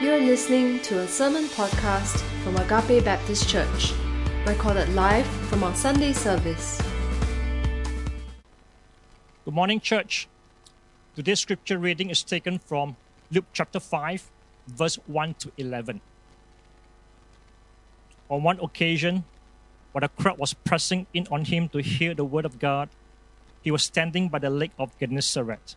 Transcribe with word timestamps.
You 0.00 0.14
are 0.14 0.18
listening 0.18 0.80
to 0.88 1.00
a 1.00 1.06
sermon 1.06 1.44
podcast 1.44 2.24
from 2.42 2.56
Agape 2.56 3.04
Baptist 3.04 3.46
Church, 3.46 3.92
recorded 4.46 4.88
live 4.94 5.26
from 5.26 5.62
our 5.62 5.74
Sunday 5.74 6.14
service. 6.14 6.80
Good 9.44 9.52
morning, 9.52 9.78
church. 9.78 10.26
Today's 11.14 11.40
scripture 11.40 11.76
reading 11.76 12.08
is 12.08 12.22
taken 12.22 12.58
from 12.58 12.96
Luke 13.30 13.44
chapter 13.52 13.78
5, 13.78 14.30
verse 14.68 14.96
1 15.06 15.34
to 15.34 15.52
11. 15.58 16.00
On 18.30 18.42
one 18.42 18.58
occasion, 18.60 19.24
while 19.92 20.00
the 20.00 20.08
crowd 20.08 20.38
was 20.38 20.54
pressing 20.54 21.08
in 21.12 21.26
on 21.30 21.44
him 21.44 21.68
to 21.68 21.82
hear 21.82 22.14
the 22.14 22.24
word 22.24 22.46
of 22.46 22.58
God, 22.58 22.88
he 23.60 23.70
was 23.70 23.82
standing 23.82 24.30
by 24.30 24.38
the 24.38 24.48
lake 24.48 24.72
of 24.78 24.98
Gennesaret, 24.98 25.76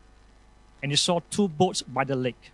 and 0.82 0.94
he 0.94 0.96
saw 0.96 1.20
two 1.30 1.50
boats 1.50 1.82
by 1.82 2.06
the 2.06 2.16
lake 2.16 2.54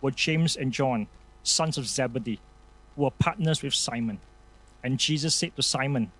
were 0.00 0.10
James 0.10 0.56
and 0.56 0.72
John, 0.72 1.06
sons 1.42 1.78
of 1.78 1.86
Zebedee, 1.86 2.40
who 2.96 3.02
were 3.02 3.10
partners 3.10 3.62
with 3.62 3.74
Simon. 3.74 4.20
And 4.82 4.98
Jesus 4.98 5.34
said 5.34 5.54
to 5.56 5.62
Simon, 5.62 6.10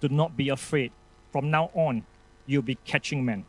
Do 0.00 0.08
not 0.08 0.36
be 0.36 0.48
afraid. 0.48 0.92
From 1.30 1.50
now 1.50 1.70
on, 1.74 2.04
you'll 2.46 2.62
be 2.62 2.76
catching 2.84 3.24
men. 3.24 3.44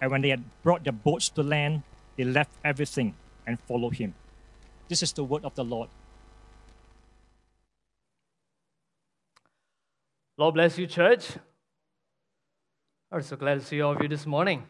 And 0.00 0.10
when 0.10 0.22
they 0.22 0.30
had 0.30 0.44
brought 0.62 0.84
their 0.84 0.92
boats 0.92 1.28
to 1.30 1.42
land, 1.42 1.82
they 2.16 2.24
left 2.24 2.52
everything 2.64 3.14
and 3.46 3.58
followed 3.60 3.94
him. 3.94 4.14
This 4.88 5.02
is 5.02 5.12
the 5.12 5.24
word 5.24 5.44
of 5.44 5.54
the 5.54 5.64
Lord. 5.64 5.88
Lord 10.36 10.54
bless 10.54 10.78
you, 10.78 10.86
church. 10.86 11.36
I'm 13.10 13.22
so 13.22 13.36
glad 13.36 13.60
to 13.60 13.64
see 13.64 13.80
all 13.80 13.92
of 13.92 14.02
you 14.02 14.08
this 14.08 14.26
morning. 14.26 14.64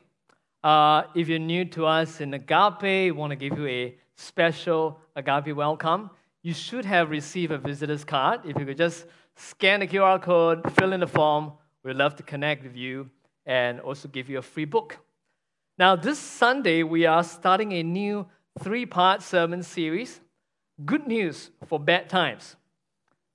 Uh, 0.63 1.05
if 1.15 1.29
you're 1.29 1.39
new 1.39 1.65
to 1.67 1.87
us 1.87 2.21
in 2.21 2.35
Agape, 2.35 2.83
we 2.83 3.11
want 3.13 3.31
to 3.31 3.37
give 3.37 3.57
you 3.59 3.67
a 3.67 3.97
special 4.23 4.99
Agape 5.17 5.55
welcome. 5.55 6.11
You 6.43 6.55
should 6.55 6.85
have 6.85 7.11
received 7.11 7.53
a 7.53 7.59
visitor's 7.59 8.05
card. 8.05 8.41
If 8.45 8.59
you 8.59 8.65
could 8.65 8.77
just 8.77 9.07
scan 9.37 9.81
the 9.81 9.87
QR 9.87 10.23
code, 10.23 10.73
fill 10.75 10.93
in 10.93 11.01
the 11.01 11.07
form, 11.07 11.53
we'd 11.83 11.97
love 11.97 12.17
to 12.17 12.23
connect 12.23 12.63
with 12.63 12.77
you 12.77 13.11
and 13.47 13.81
also 13.81 14.09
give 14.09 14.31
you 14.31 14.39
a 14.39 14.43
free 14.43 14.65
book. 14.65 14.99
Now, 15.79 15.97
this 15.97 16.19
Sunday, 16.19 16.83
we 16.83 17.07
are 17.07 17.25
starting 17.25 17.73
a 17.73 17.83
new 17.83 18.27
three 18.61 18.87
part 18.87 19.23
sermon 19.23 19.63
series 19.63 20.21
Good 20.85 21.07
News 21.07 21.51
for 21.67 21.79
Bad 21.79 22.09
Times, 22.09 22.57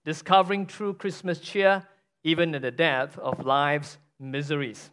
discovering 0.06 0.66
true 0.66 0.94
Christmas 0.94 1.40
cheer 1.40 1.84
even 2.24 2.56
in 2.56 2.62
the 2.62 2.72
depth 2.72 3.18
of 3.20 3.46
life's 3.46 3.98
miseries. 4.20 4.90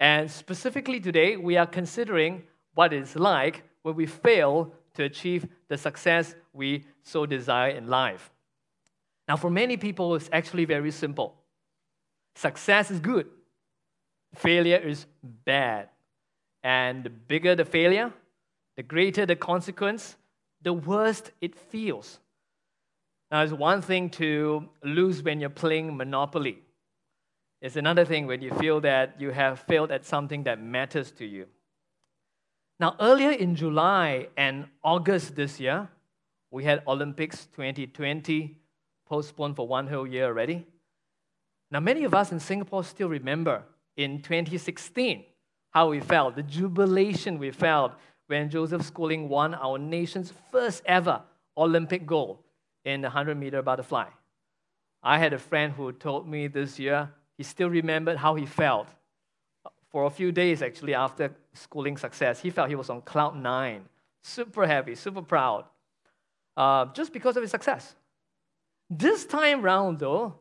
And 0.00 0.30
specifically 0.30 1.00
today, 1.00 1.36
we 1.36 1.56
are 1.56 1.66
considering 1.66 2.42
what 2.74 2.92
it's 2.92 3.14
like 3.14 3.62
when 3.82 3.94
we 3.94 4.06
fail 4.06 4.72
to 4.94 5.04
achieve 5.04 5.46
the 5.68 5.78
success 5.78 6.34
we 6.52 6.84
so 7.02 7.26
desire 7.26 7.70
in 7.70 7.88
life. 7.88 8.30
Now, 9.28 9.36
for 9.36 9.50
many 9.50 9.76
people, 9.76 10.14
it's 10.14 10.28
actually 10.32 10.64
very 10.64 10.90
simple 10.90 11.34
success 12.34 12.90
is 12.90 12.98
good, 12.98 13.26
failure 14.34 14.78
is 14.78 15.06
bad. 15.22 15.88
And 16.62 17.04
the 17.04 17.10
bigger 17.10 17.54
the 17.54 17.64
failure, 17.64 18.12
the 18.76 18.82
greater 18.82 19.26
the 19.26 19.36
consequence, 19.36 20.16
the 20.62 20.72
worse 20.72 21.22
it 21.40 21.56
feels. 21.56 22.20
Now, 23.30 23.42
it's 23.42 23.52
one 23.52 23.82
thing 23.82 24.10
to 24.10 24.68
lose 24.84 25.22
when 25.22 25.40
you're 25.40 25.50
playing 25.50 25.96
Monopoly. 25.96 26.58
It's 27.60 27.76
another 27.76 28.04
thing 28.04 28.26
when 28.26 28.42
you 28.42 28.52
feel 28.54 28.80
that 28.82 29.20
you 29.20 29.30
have 29.30 29.60
failed 29.60 29.90
at 29.90 30.04
something 30.04 30.44
that 30.44 30.60
matters 30.60 31.10
to 31.12 31.24
you. 31.24 31.46
Now, 32.82 32.96
earlier 32.98 33.30
in 33.30 33.54
July 33.54 34.26
and 34.36 34.66
August 34.82 35.36
this 35.36 35.60
year, 35.60 35.88
we 36.50 36.64
had 36.64 36.82
Olympics 36.88 37.46
2020 37.54 38.58
postponed 39.06 39.54
for 39.54 39.68
one 39.68 39.86
whole 39.86 40.04
year 40.04 40.24
already. 40.24 40.66
Now, 41.70 41.78
many 41.78 42.02
of 42.02 42.12
us 42.12 42.32
in 42.32 42.40
Singapore 42.40 42.82
still 42.82 43.08
remember 43.08 43.62
in 43.96 44.20
2016 44.20 45.22
how 45.70 45.90
we 45.90 46.00
felt, 46.00 46.34
the 46.34 46.42
jubilation 46.42 47.38
we 47.38 47.52
felt 47.52 47.92
when 48.26 48.50
Joseph 48.50 48.82
Schooling 48.82 49.28
won 49.28 49.54
our 49.54 49.78
nation's 49.78 50.32
first 50.50 50.82
ever 50.84 51.22
Olympic 51.56 52.04
gold 52.04 52.38
in 52.84 53.00
the 53.00 53.10
100 53.10 53.38
meter 53.38 53.62
butterfly. 53.62 54.08
I 55.04 55.18
had 55.18 55.32
a 55.32 55.38
friend 55.38 55.72
who 55.72 55.92
told 55.92 56.28
me 56.28 56.48
this 56.48 56.80
year 56.80 57.10
he 57.36 57.44
still 57.44 57.70
remembered 57.70 58.16
how 58.16 58.34
he 58.34 58.44
felt 58.44 58.88
for 59.92 60.04
a 60.04 60.10
few 60.10 60.32
days 60.32 60.62
actually 60.62 60.94
after 60.94 61.30
schooling 61.52 61.96
success. 61.96 62.40
He 62.40 62.50
felt 62.50 62.68
he 62.68 62.74
was 62.74 62.90
on 62.90 63.02
cloud 63.02 63.36
nine, 63.36 63.82
super 64.22 64.66
happy, 64.66 64.94
super 64.94 65.22
proud, 65.22 65.66
uh, 66.56 66.86
just 66.86 67.12
because 67.12 67.36
of 67.36 67.42
his 67.42 67.50
success. 67.50 67.94
This 68.88 69.24
time 69.24 69.62
round, 69.62 69.98
though, 69.98 70.34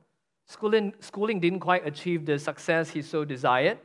schooling, 0.47 0.93
schooling 0.99 1.39
didn't 1.39 1.59
quite 1.59 1.85
achieve 1.85 2.25
the 2.25 2.39
success 2.39 2.89
he 2.89 3.01
so 3.01 3.25
desired, 3.25 3.77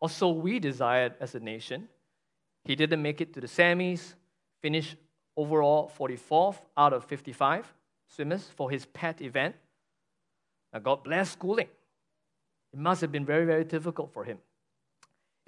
or 0.00 0.08
so 0.08 0.30
we 0.30 0.58
desired 0.58 1.14
as 1.20 1.34
a 1.34 1.40
nation. 1.40 1.88
He 2.64 2.74
didn't 2.74 3.02
make 3.02 3.20
it 3.20 3.32
to 3.34 3.40
the 3.40 3.46
semis, 3.46 4.14
finished 4.60 4.96
overall 5.36 5.90
44th 5.98 6.56
out 6.76 6.92
of 6.92 7.04
55 7.04 7.72
swimmers 8.08 8.50
for 8.56 8.70
his 8.70 8.86
pet 8.86 9.20
event. 9.20 9.54
Now, 10.72 10.80
God 10.80 11.04
bless 11.04 11.30
schooling. 11.30 11.68
It 12.72 12.78
must 12.78 13.00
have 13.00 13.12
been 13.12 13.24
very, 13.24 13.46
very 13.46 13.64
difficult 13.64 14.12
for 14.12 14.24
him. 14.24 14.38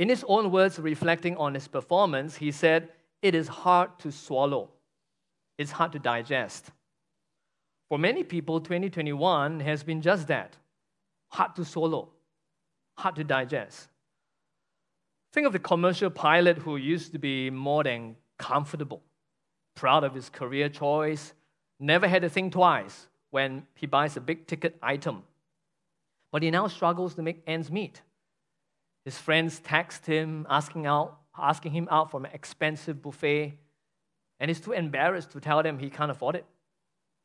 In 0.01 0.09
his 0.09 0.25
own 0.27 0.51
words, 0.51 0.79
reflecting 0.79 1.37
on 1.37 1.53
his 1.53 1.69
performance, 1.69 2.35
he 2.37 2.53
said, 2.53 2.89
It 3.21 3.35
is 3.35 3.49
hard 3.49 3.99
to 3.99 4.11
swallow, 4.11 4.71
it's 5.59 5.73
hard 5.73 5.93
to 5.93 5.99
digest. 5.99 6.71
For 7.91 7.99
many 7.99 8.25
people, 8.25 8.61
2021 8.61 9.61
has 9.61 9.83
been 9.83 10.01
just 10.01 10.27
that 10.29 10.57
hard 11.29 11.55
to 11.57 11.67
swallow, 11.67 12.09
hard 12.97 13.17
to 13.17 13.25
digest. 13.25 13.89
Think 15.35 15.47
of 15.47 15.53
the 15.53 15.59
commercial 15.59 16.09
pilot 16.09 16.57
who 16.57 16.79
used 16.79 17.13
to 17.13 17.19
be 17.19 17.51
more 17.51 17.85
than 17.85 18.17
comfortable, 18.39 19.03
proud 19.75 20.03
of 20.03 20.15
his 20.15 20.31
career 20.31 20.71
choice, 20.71 21.35
never 21.79 22.09
had 22.09 22.23
to 22.23 22.31
think 22.31 22.55
twice 22.55 23.07
when 23.33 23.67
he 23.75 23.87
buys 23.87 24.17
a 24.17 24.21
big 24.23 24.47
ticket 24.47 24.79
item. 24.83 25.25
But 26.33 26.43
he 26.43 26.51
now 26.51 26.69
struggles 26.69 27.15
to 27.17 27.23
make 27.23 27.43
ends 27.47 27.71
meet. 27.71 28.01
His 29.05 29.17
friends 29.17 29.61
text 29.61 30.07
him 30.07 30.47
asking, 30.49 30.87
out, 30.87 31.19
asking 31.37 31.73
him 31.73 31.89
out 31.91 32.11
for 32.11 32.21
an 32.21 32.27
expensive 32.33 33.01
buffet, 33.01 33.59
and 34.39 34.51
he's 34.51 34.61
too 34.61 34.73
embarrassed 34.73 35.31
to 35.33 35.41
tell 35.41 35.63
them 35.63 35.79
he 35.79 35.91
can't 35.91 36.11
afford 36.11 36.37
it. 36.37 36.45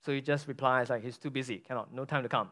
So 0.06 0.13
he 0.13 0.22
just 0.22 0.48
replies 0.48 0.89
like 0.89 1.04
he's 1.04 1.18
too 1.18 1.30
busy, 1.31 1.57
cannot, 1.57 1.94
no 1.94 2.06
time 2.06 2.24
to 2.24 2.30
come. 2.30 2.51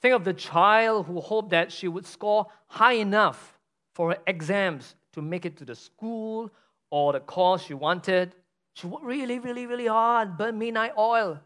Think 0.00 0.14
of 0.14 0.24
the 0.24 0.32
child 0.32 1.06
who 1.06 1.20
hoped 1.20 1.50
that 1.50 1.70
she 1.70 1.86
would 1.86 2.06
score 2.06 2.46
high 2.66 2.94
enough 2.94 3.58
for 3.94 4.10
her 4.10 4.18
exams 4.26 4.94
to 5.12 5.20
make 5.20 5.44
it 5.44 5.56
to 5.58 5.64
the 5.64 5.74
school 5.74 6.50
or 6.90 7.12
the 7.12 7.20
course 7.20 7.62
she 7.62 7.74
wanted. 7.74 8.34
She 8.74 8.86
worked 8.86 9.04
really, 9.04 9.38
really, 9.38 9.66
really 9.66 9.86
hard, 9.86 10.38
burned 10.38 10.58
midnight 10.58 10.92
oil. 10.96 11.40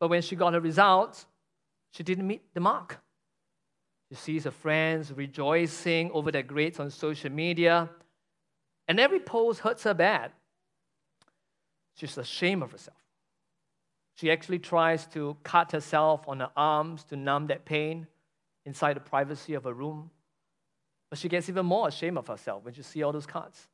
But 0.00 0.08
when 0.08 0.22
she 0.22 0.36
got 0.36 0.54
her 0.54 0.60
results, 0.60 1.26
she 1.92 2.02
didn't 2.02 2.26
meet 2.26 2.42
the 2.54 2.60
mark. 2.60 3.03
She 4.14 4.20
sees 4.20 4.44
her 4.44 4.52
friends 4.52 5.12
rejoicing 5.12 6.12
over 6.12 6.30
their 6.30 6.44
grades 6.44 6.78
on 6.78 6.88
social 6.88 7.32
media, 7.32 7.90
and 8.86 9.00
every 9.00 9.18
post 9.18 9.58
hurts 9.58 9.82
her 9.82 9.94
bad. 9.94 10.30
she's 11.96 12.16
ashamed 12.16 12.62
of 12.62 12.70
herself. 12.70 12.96
She 14.14 14.30
actually 14.30 14.60
tries 14.60 15.04
to 15.08 15.36
cut 15.42 15.72
herself 15.72 16.28
on 16.28 16.38
her 16.38 16.50
arms 16.56 17.02
to 17.04 17.16
numb 17.16 17.48
that 17.48 17.64
pain 17.64 18.06
inside 18.64 18.94
the 18.94 19.00
privacy 19.00 19.54
of 19.54 19.64
her 19.64 19.72
room. 19.72 20.10
But 21.10 21.18
she 21.18 21.28
gets 21.28 21.48
even 21.48 21.66
more 21.66 21.88
ashamed 21.88 22.18
of 22.18 22.28
herself 22.28 22.64
when 22.64 22.72
she 22.72 22.82
sees 22.82 23.02
all 23.02 23.10
those 23.10 23.26
cuts. 23.26 23.66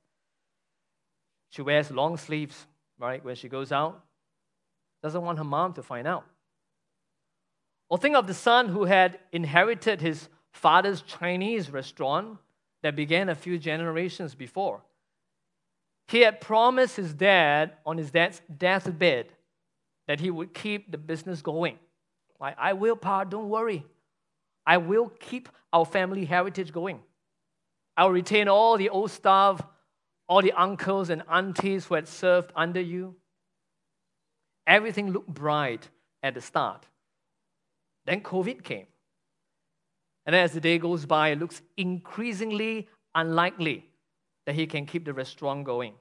She 1.51 1.61
wears 1.61 1.91
long 1.91 2.17
sleeves, 2.17 2.67
right, 2.99 3.23
when 3.23 3.35
she 3.35 3.51
goes 3.51 3.73
out. 3.73 4.03
Doesn't 5.03 5.23
want 5.23 5.37
her 5.37 5.45
mom 5.45 5.75
to 5.75 5.83
find 5.83 6.07
out. 6.07 6.25
Or 7.91 7.99
think 7.99 8.15
of 8.15 8.29
the 8.29 8.35
son 8.35 8.69
who 8.69 8.85
had 8.85 9.19
inherited 9.33 10.01
his 10.01 10.29
father's 10.53 11.03
Chinese 11.03 11.71
restaurant 11.71 12.39
that 12.83 12.97
began 12.97 13.29
a 13.29 13.35
few 13.35 13.59
generations 13.59 14.35
before. 14.35 14.81
He 16.07 16.21
had 16.21 16.41
promised 16.41 16.97
his 16.97 17.13
dad 17.13 17.73
on 17.85 17.99
his 17.99 18.11
dad's 18.11 18.41
deathbed 18.57 19.33
that 20.07 20.21
he 20.21 20.31
would 20.31 20.55
keep 20.55 20.91
the 20.91 20.99
business 20.99 21.43
going. 21.43 21.79
Like, 22.41 22.57
I 22.59 22.73
will, 22.73 22.97
Pa, 22.97 23.25
don't 23.25 23.49
worry. 23.49 23.85
I 24.67 24.79
will 24.79 25.09
keep 25.09 25.49
our 25.73 25.85
family 25.85 26.25
heritage 26.25 26.73
going. 26.73 27.01
I'll 27.97 28.11
retain 28.11 28.49
all 28.49 28.77
the 28.77 28.89
old 28.89 29.11
staff, 29.11 29.61
all 30.29 30.43
the 30.43 30.53
uncles 30.53 31.11
and 31.11 31.23
aunties 31.31 31.87
who 31.87 31.95
had 31.95 32.09
served 32.09 32.53
under 32.57 32.81
you. 32.81 33.15
Everything 34.67 35.13
looked 35.13 35.29
bright 35.29 35.89
at 36.23 36.35
the 36.35 36.41
start. 36.41 36.87
Then 38.11 38.23
COVID 38.23 38.65
came. 38.65 38.87
And 40.27 40.35
as 40.35 40.53
the 40.53 40.61
day 40.61 40.79
goes 40.79 41.07
by, 41.07 41.29
it 41.29 41.39
looks 41.39 41.63
increasingly 41.77 42.89
unlikely 43.15 43.87
that 44.47 44.57
he 44.57 44.67
can 44.67 44.85
keep 44.85 45.05
the 45.05 45.15
restaurant 45.15 45.65
going. 45.65 45.95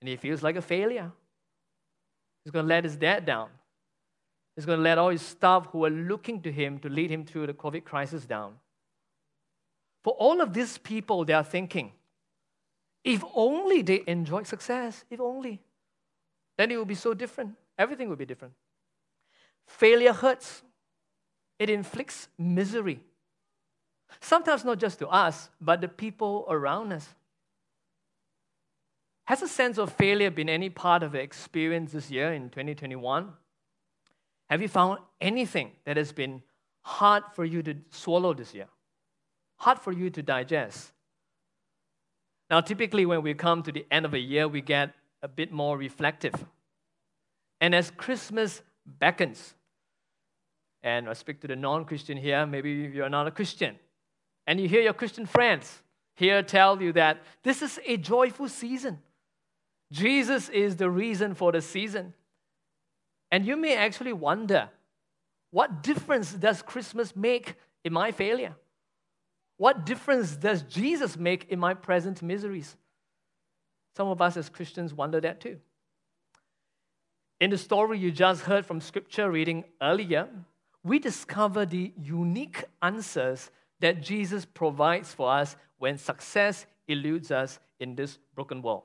And 0.00 0.08
he 0.08 0.16
feels 0.16 0.42
like 0.42 0.56
a 0.56 0.62
failure. 0.62 1.12
He's 2.44 2.50
going 2.50 2.64
to 2.64 2.68
let 2.68 2.82
his 2.82 2.96
dad 2.96 3.24
down. 3.24 3.50
He's 4.56 4.66
going 4.66 4.78
to 4.78 4.82
let 4.82 4.98
all 4.98 5.10
his 5.10 5.22
staff 5.22 5.68
who 5.70 5.84
are 5.84 5.90
looking 5.90 6.42
to 6.42 6.50
him 6.50 6.80
to 6.80 6.88
lead 6.88 7.12
him 7.12 7.24
through 7.24 7.46
the 7.46 7.54
COVID 7.54 7.84
crisis 7.84 8.26
down. 8.26 8.54
For 10.02 10.14
all 10.14 10.40
of 10.40 10.52
these 10.52 10.78
people, 10.78 11.24
they 11.24 11.32
are 11.32 11.44
thinking, 11.44 11.92
if 13.04 13.22
only 13.36 13.82
they 13.82 14.02
enjoyed 14.08 14.48
success, 14.48 15.04
if 15.08 15.20
only, 15.20 15.62
then 16.58 16.72
it 16.72 16.76
would 16.76 16.88
be 16.88 16.96
so 16.96 17.14
different. 17.14 17.54
Everything 17.78 18.08
would 18.08 18.18
be 18.18 18.26
different. 18.26 18.54
Failure 19.68 20.12
hurts, 20.12 20.64
it 21.58 21.70
inflicts 21.70 22.28
misery. 22.38 23.00
Sometimes 24.20 24.64
not 24.64 24.78
just 24.78 24.98
to 24.98 25.08
us, 25.08 25.48
but 25.60 25.80
the 25.80 25.88
people 25.88 26.46
around 26.48 26.92
us. 26.92 27.08
Has 29.24 29.42
a 29.42 29.48
sense 29.48 29.78
of 29.78 29.92
failure 29.92 30.30
been 30.30 30.48
any 30.48 30.68
part 30.68 31.02
of 31.02 31.14
your 31.14 31.22
experience 31.22 31.92
this 31.92 32.10
year 32.10 32.32
in 32.32 32.50
2021? 32.50 33.32
Have 34.50 34.60
you 34.60 34.68
found 34.68 34.98
anything 35.20 35.70
that 35.84 35.96
has 35.96 36.12
been 36.12 36.42
hard 36.82 37.22
for 37.34 37.44
you 37.44 37.62
to 37.62 37.76
swallow 37.90 38.34
this 38.34 38.54
year? 38.54 38.66
Hard 39.56 39.78
for 39.78 39.92
you 39.92 40.10
to 40.10 40.22
digest? 40.22 40.92
Now, 42.50 42.60
typically, 42.60 43.06
when 43.06 43.22
we 43.22 43.32
come 43.32 43.62
to 43.62 43.72
the 43.72 43.86
end 43.90 44.04
of 44.04 44.12
a 44.12 44.18
year, 44.18 44.46
we 44.46 44.60
get 44.60 44.92
a 45.22 45.28
bit 45.28 45.52
more 45.52 45.78
reflective. 45.78 46.34
And 47.60 47.74
as 47.74 47.90
Christmas 47.92 48.60
beckons, 49.00 49.54
and 50.82 51.08
I 51.08 51.12
speak 51.12 51.40
to 51.40 51.46
the 51.46 51.56
non 51.56 51.84
Christian 51.84 52.16
here, 52.16 52.46
maybe 52.46 52.70
you're 52.70 53.08
not 53.08 53.26
a 53.26 53.30
Christian, 53.30 53.76
and 54.46 54.60
you 54.60 54.68
hear 54.68 54.82
your 54.82 54.92
Christian 54.92 55.26
friends 55.26 55.82
here 56.14 56.42
tell 56.42 56.80
you 56.82 56.92
that 56.92 57.22
this 57.42 57.62
is 57.62 57.80
a 57.86 57.96
joyful 57.96 58.48
season. 58.48 58.98
Jesus 59.90 60.48
is 60.48 60.76
the 60.76 60.90
reason 60.90 61.34
for 61.34 61.52
the 61.52 61.60
season. 61.60 62.14
And 63.30 63.46
you 63.46 63.56
may 63.56 63.76
actually 63.76 64.12
wonder 64.12 64.68
what 65.50 65.82
difference 65.82 66.32
does 66.32 66.62
Christmas 66.62 67.14
make 67.14 67.54
in 67.84 67.92
my 67.92 68.10
failure? 68.12 68.54
What 69.58 69.86
difference 69.86 70.36
does 70.36 70.62
Jesus 70.62 71.16
make 71.16 71.46
in 71.50 71.58
my 71.58 71.74
present 71.74 72.22
miseries? 72.22 72.76
Some 73.96 74.08
of 74.08 74.20
us 74.22 74.36
as 74.36 74.48
Christians 74.48 74.94
wonder 74.94 75.20
that 75.20 75.40
too. 75.40 75.58
In 77.40 77.50
the 77.50 77.58
story 77.58 77.98
you 77.98 78.10
just 78.10 78.42
heard 78.42 78.64
from 78.64 78.80
scripture 78.80 79.30
reading 79.30 79.64
earlier, 79.80 80.28
we 80.84 80.98
discover 80.98 81.64
the 81.64 81.92
unique 81.96 82.64
answers 82.80 83.50
that 83.80 84.02
Jesus 84.02 84.44
provides 84.44 85.12
for 85.12 85.30
us 85.30 85.56
when 85.78 85.98
success 85.98 86.66
eludes 86.88 87.30
us 87.30 87.58
in 87.80 87.94
this 87.94 88.18
broken 88.34 88.62
world. 88.62 88.82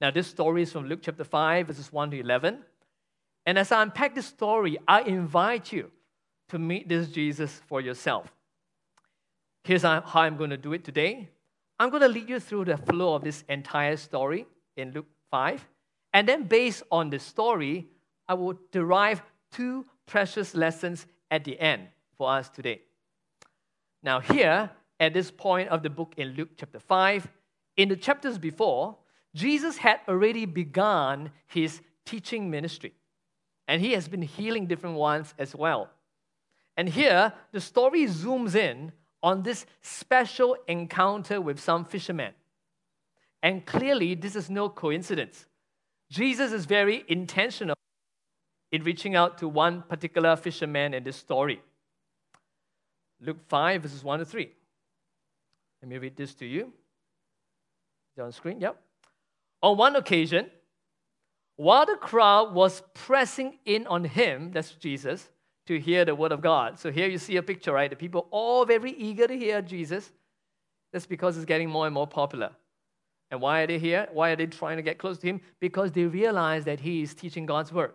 Now, 0.00 0.10
this 0.10 0.26
story 0.26 0.62
is 0.62 0.72
from 0.72 0.88
Luke 0.88 1.00
chapter 1.02 1.24
5, 1.24 1.68
verses 1.68 1.92
1 1.92 2.10
to 2.10 2.20
11. 2.20 2.58
And 3.46 3.58
as 3.58 3.72
I 3.72 3.82
unpack 3.82 4.14
this 4.14 4.26
story, 4.26 4.76
I 4.86 5.02
invite 5.02 5.72
you 5.72 5.90
to 6.48 6.58
meet 6.58 6.88
this 6.88 7.08
Jesus 7.08 7.60
for 7.66 7.80
yourself. 7.80 8.32
Here's 9.64 9.82
how 9.82 10.02
I'm 10.14 10.36
going 10.36 10.50
to 10.50 10.56
do 10.56 10.72
it 10.72 10.84
today. 10.84 11.28
I'm 11.78 11.90
going 11.90 12.02
to 12.02 12.08
lead 12.08 12.28
you 12.28 12.40
through 12.40 12.66
the 12.66 12.76
flow 12.76 13.14
of 13.14 13.24
this 13.24 13.44
entire 13.48 13.96
story 13.96 14.46
in 14.76 14.92
Luke 14.92 15.06
5. 15.30 15.66
And 16.12 16.28
then, 16.28 16.44
based 16.44 16.82
on 16.90 17.10
the 17.10 17.18
story, 17.18 17.86
I 18.28 18.34
will 18.34 18.58
derive 18.70 19.22
two 19.52 19.86
precious 20.06 20.54
lessons 20.54 21.06
at 21.30 21.44
the 21.44 21.58
end 21.60 21.88
for 22.16 22.30
us 22.30 22.48
today. 22.48 22.82
Now, 24.02 24.20
here, 24.20 24.70
at 24.98 25.12
this 25.12 25.30
point 25.30 25.68
of 25.68 25.82
the 25.82 25.90
book 25.90 26.14
in 26.16 26.28
Luke 26.28 26.50
chapter 26.56 26.78
5, 26.78 27.28
in 27.76 27.88
the 27.88 27.96
chapters 27.96 28.38
before, 28.38 28.96
Jesus 29.34 29.76
had 29.76 30.00
already 30.08 30.46
begun 30.46 31.30
his 31.46 31.80
teaching 32.04 32.50
ministry 32.50 32.94
and 33.68 33.82
he 33.82 33.92
has 33.92 34.08
been 34.08 34.22
healing 34.22 34.66
different 34.66 34.96
ones 34.96 35.34
as 35.38 35.54
well. 35.54 35.90
And 36.76 36.88
here, 36.88 37.32
the 37.52 37.60
story 37.60 38.04
zooms 38.04 38.54
in 38.54 38.92
on 39.22 39.42
this 39.42 39.66
special 39.82 40.56
encounter 40.68 41.40
with 41.40 41.58
some 41.58 41.84
fishermen. 41.84 42.32
And 43.42 43.66
clearly, 43.66 44.14
this 44.14 44.36
is 44.36 44.48
no 44.48 44.68
coincidence. 44.68 45.46
Jesus 46.10 46.52
is 46.52 46.64
very 46.64 47.04
intentional 47.08 47.76
in 48.72 48.82
reaching 48.82 49.14
out 49.14 49.38
to 49.38 49.48
one 49.48 49.82
particular 49.82 50.36
fisherman 50.36 50.94
in 50.94 51.04
this 51.04 51.16
story. 51.16 51.60
Luke 53.20 53.38
5, 53.48 53.82
verses 53.82 54.04
1 54.04 54.18
to 54.18 54.24
3. 54.24 54.50
Let 55.82 55.88
me 55.88 55.98
read 55.98 56.16
this 56.16 56.34
to 56.34 56.46
you. 56.46 56.72
Is 58.16 58.22
on 58.22 58.32
screen? 58.32 58.60
Yep. 58.60 58.76
On 59.62 59.76
one 59.76 59.96
occasion, 59.96 60.50
while 61.56 61.86
the 61.86 61.96
crowd 61.96 62.54
was 62.54 62.82
pressing 62.94 63.58
in 63.64 63.86
on 63.86 64.04
him, 64.04 64.50
that's 64.52 64.72
Jesus, 64.72 65.28
to 65.66 65.80
hear 65.80 66.04
the 66.04 66.14
word 66.14 66.32
of 66.32 66.40
God. 66.40 66.78
So 66.78 66.90
here 66.90 67.08
you 67.08 67.18
see 67.18 67.36
a 67.36 67.42
picture, 67.42 67.72
right? 67.72 67.90
The 67.90 67.96
people 67.96 68.28
all 68.30 68.64
very 68.64 68.92
eager 68.92 69.26
to 69.26 69.36
hear 69.36 69.62
Jesus. 69.62 70.12
That's 70.92 71.06
because 71.06 71.36
it's 71.36 71.46
getting 71.46 71.70
more 71.70 71.86
and 71.86 71.94
more 71.94 72.06
popular. 72.06 72.50
And 73.30 73.40
why 73.40 73.62
are 73.62 73.66
they 73.66 73.78
here? 73.78 74.08
Why 74.12 74.30
are 74.30 74.36
they 74.36 74.46
trying 74.46 74.76
to 74.76 74.82
get 74.82 74.98
close 74.98 75.18
to 75.18 75.26
him? 75.26 75.40
Because 75.58 75.92
they 75.92 76.04
realize 76.04 76.64
that 76.64 76.80
he 76.80 77.02
is 77.02 77.14
teaching 77.14 77.46
God's 77.46 77.72
word. 77.72 77.92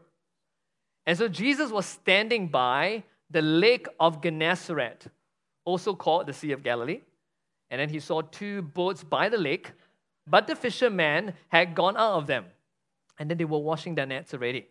And 1.06 1.18
so 1.18 1.28
Jesus 1.28 1.72
was 1.72 1.86
standing 1.86 2.48
by 2.48 3.04
the 3.30 3.42
lake 3.42 3.88
of 4.00 4.22
Gennesaret, 4.22 5.08
also 5.66 5.96
called 5.96 6.28
the 6.28 6.34
Sea 6.34 6.52
of 6.52 6.64
Galilee. 6.64 7.02
And 7.70 7.80
then 7.80 7.90
he 7.90 8.00
saw 8.00 8.22
two 8.22 8.62
boats 8.62 9.04
by 9.04 9.30
the 9.30 9.38
lake, 9.38 9.72
but 10.28 10.48
the 10.48 10.56
fishermen 10.56 11.34
had 11.50 11.74
gone 11.74 11.98
out 11.98 12.14
of 12.14 12.28
them 12.28 12.46
and 13.22 13.30
then 13.30 13.38
they 13.38 13.46
were 13.46 13.60
washing 13.60 13.94
their 13.94 14.08
nets 14.08 14.34
already. 14.34 14.66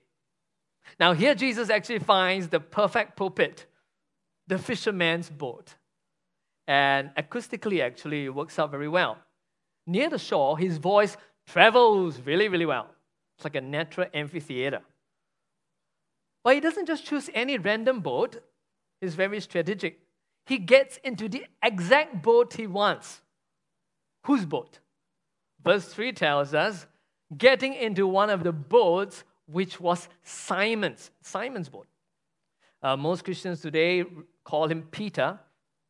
Now, 0.98 1.12
here 1.12 1.36
Jesus 1.36 1.70
actually 1.70 2.00
finds 2.00 2.48
the 2.48 2.58
perfect 2.58 3.16
pulpit, 3.16 3.66
the 4.48 4.58
fisherman's 4.58 5.30
boat. 5.30 5.74
And 6.66 7.10
acoustically, 7.16 7.80
actually, 7.80 8.24
it 8.24 8.34
works 8.34 8.58
out 8.58 8.72
very 8.72 8.88
well. 8.88 9.18
Near 9.86 10.10
the 10.10 10.18
shore, 10.18 10.58
his 10.58 10.78
voice 10.78 11.16
travels 11.46 12.20
really, 12.24 12.48
really 12.48 12.66
well. 12.66 12.88
It's 13.36 13.44
like 13.44 13.54
a 13.54 13.60
natural 13.60 14.08
amphitheater. 14.12 14.80
But 16.42 16.54
he 16.54 16.60
doesn't 16.60 16.86
just 16.86 17.04
choose 17.04 17.28
any 17.34 17.58
random 17.58 18.00
boat, 18.00 18.42
he's 19.00 19.14
very 19.14 19.40
strategic. 19.40 20.00
He 20.46 20.58
gets 20.58 20.96
into 21.04 21.28
the 21.28 21.46
exact 21.62 22.22
boat 22.22 22.54
he 22.54 22.66
wants. 22.66 23.20
Whose 24.24 24.44
boat? 24.44 24.80
Verse 25.62 25.86
3 25.86 26.12
tells 26.12 26.54
us 26.54 26.86
getting 27.36 27.74
into 27.74 28.06
one 28.06 28.30
of 28.30 28.42
the 28.42 28.52
boats, 28.52 29.24
which 29.46 29.80
was 29.80 30.08
Simon's, 30.22 31.10
Simon's 31.20 31.68
boat. 31.68 31.86
Uh, 32.82 32.96
most 32.96 33.24
Christians 33.24 33.60
today 33.60 34.04
call 34.44 34.66
him 34.66 34.82
Peter 34.90 35.38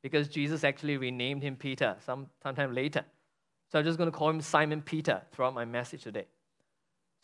because 0.02 0.28
Jesus 0.28 0.64
actually 0.64 0.96
renamed 0.96 1.42
him 1.42 1.56
Peter 1.56 1.96
some 2.04 2.26
sometime 2.42 2.74
later. 2.74 3.04
So 3.70 3.78
I'm 3.78 3.84
just 3.84 3.98
going 3.98 4.10
to 4.10 4.16
call 4.16 4.30
him 4.30 4.40
Simon 4.40 4.82
Peter 4.82 5.22
throughout 5.32 5.54
my 5.54 5.64
message 5.64 6.02
today. 6.02 6.26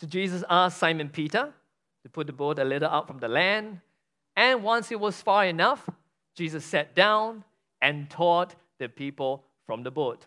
So 0.00 0.06
Jesus 0.06 0.44
asked 0.48 0.78
Simon 0.78 1.08
Peter 1.08 1.52
to 2.06 2.10
put 2.10 2.28
the 2.28 2.32
boat 2.32 2.60
a 2.60 2.64
little 2.64 2.88
out 2.88 3.08
from 3.08 3.18
the 3.18 3.26
land. 3.26 3.80
And 4.36 4.62
once 4.62 4.92
it 4.92 5.00
was 5.00 5.20
far 5.20 5.44
enough, 5.44 5.88
Jesus 6.36 6.64
sat 6.64 6.94
down 6.94 7.42
and 7.82 8.08
taught 8.08 8.54
the 8.78 8.88
people 8.88 9.42
from 9.66 9.82
the 9.82 9.90
boat. 9.90 10.24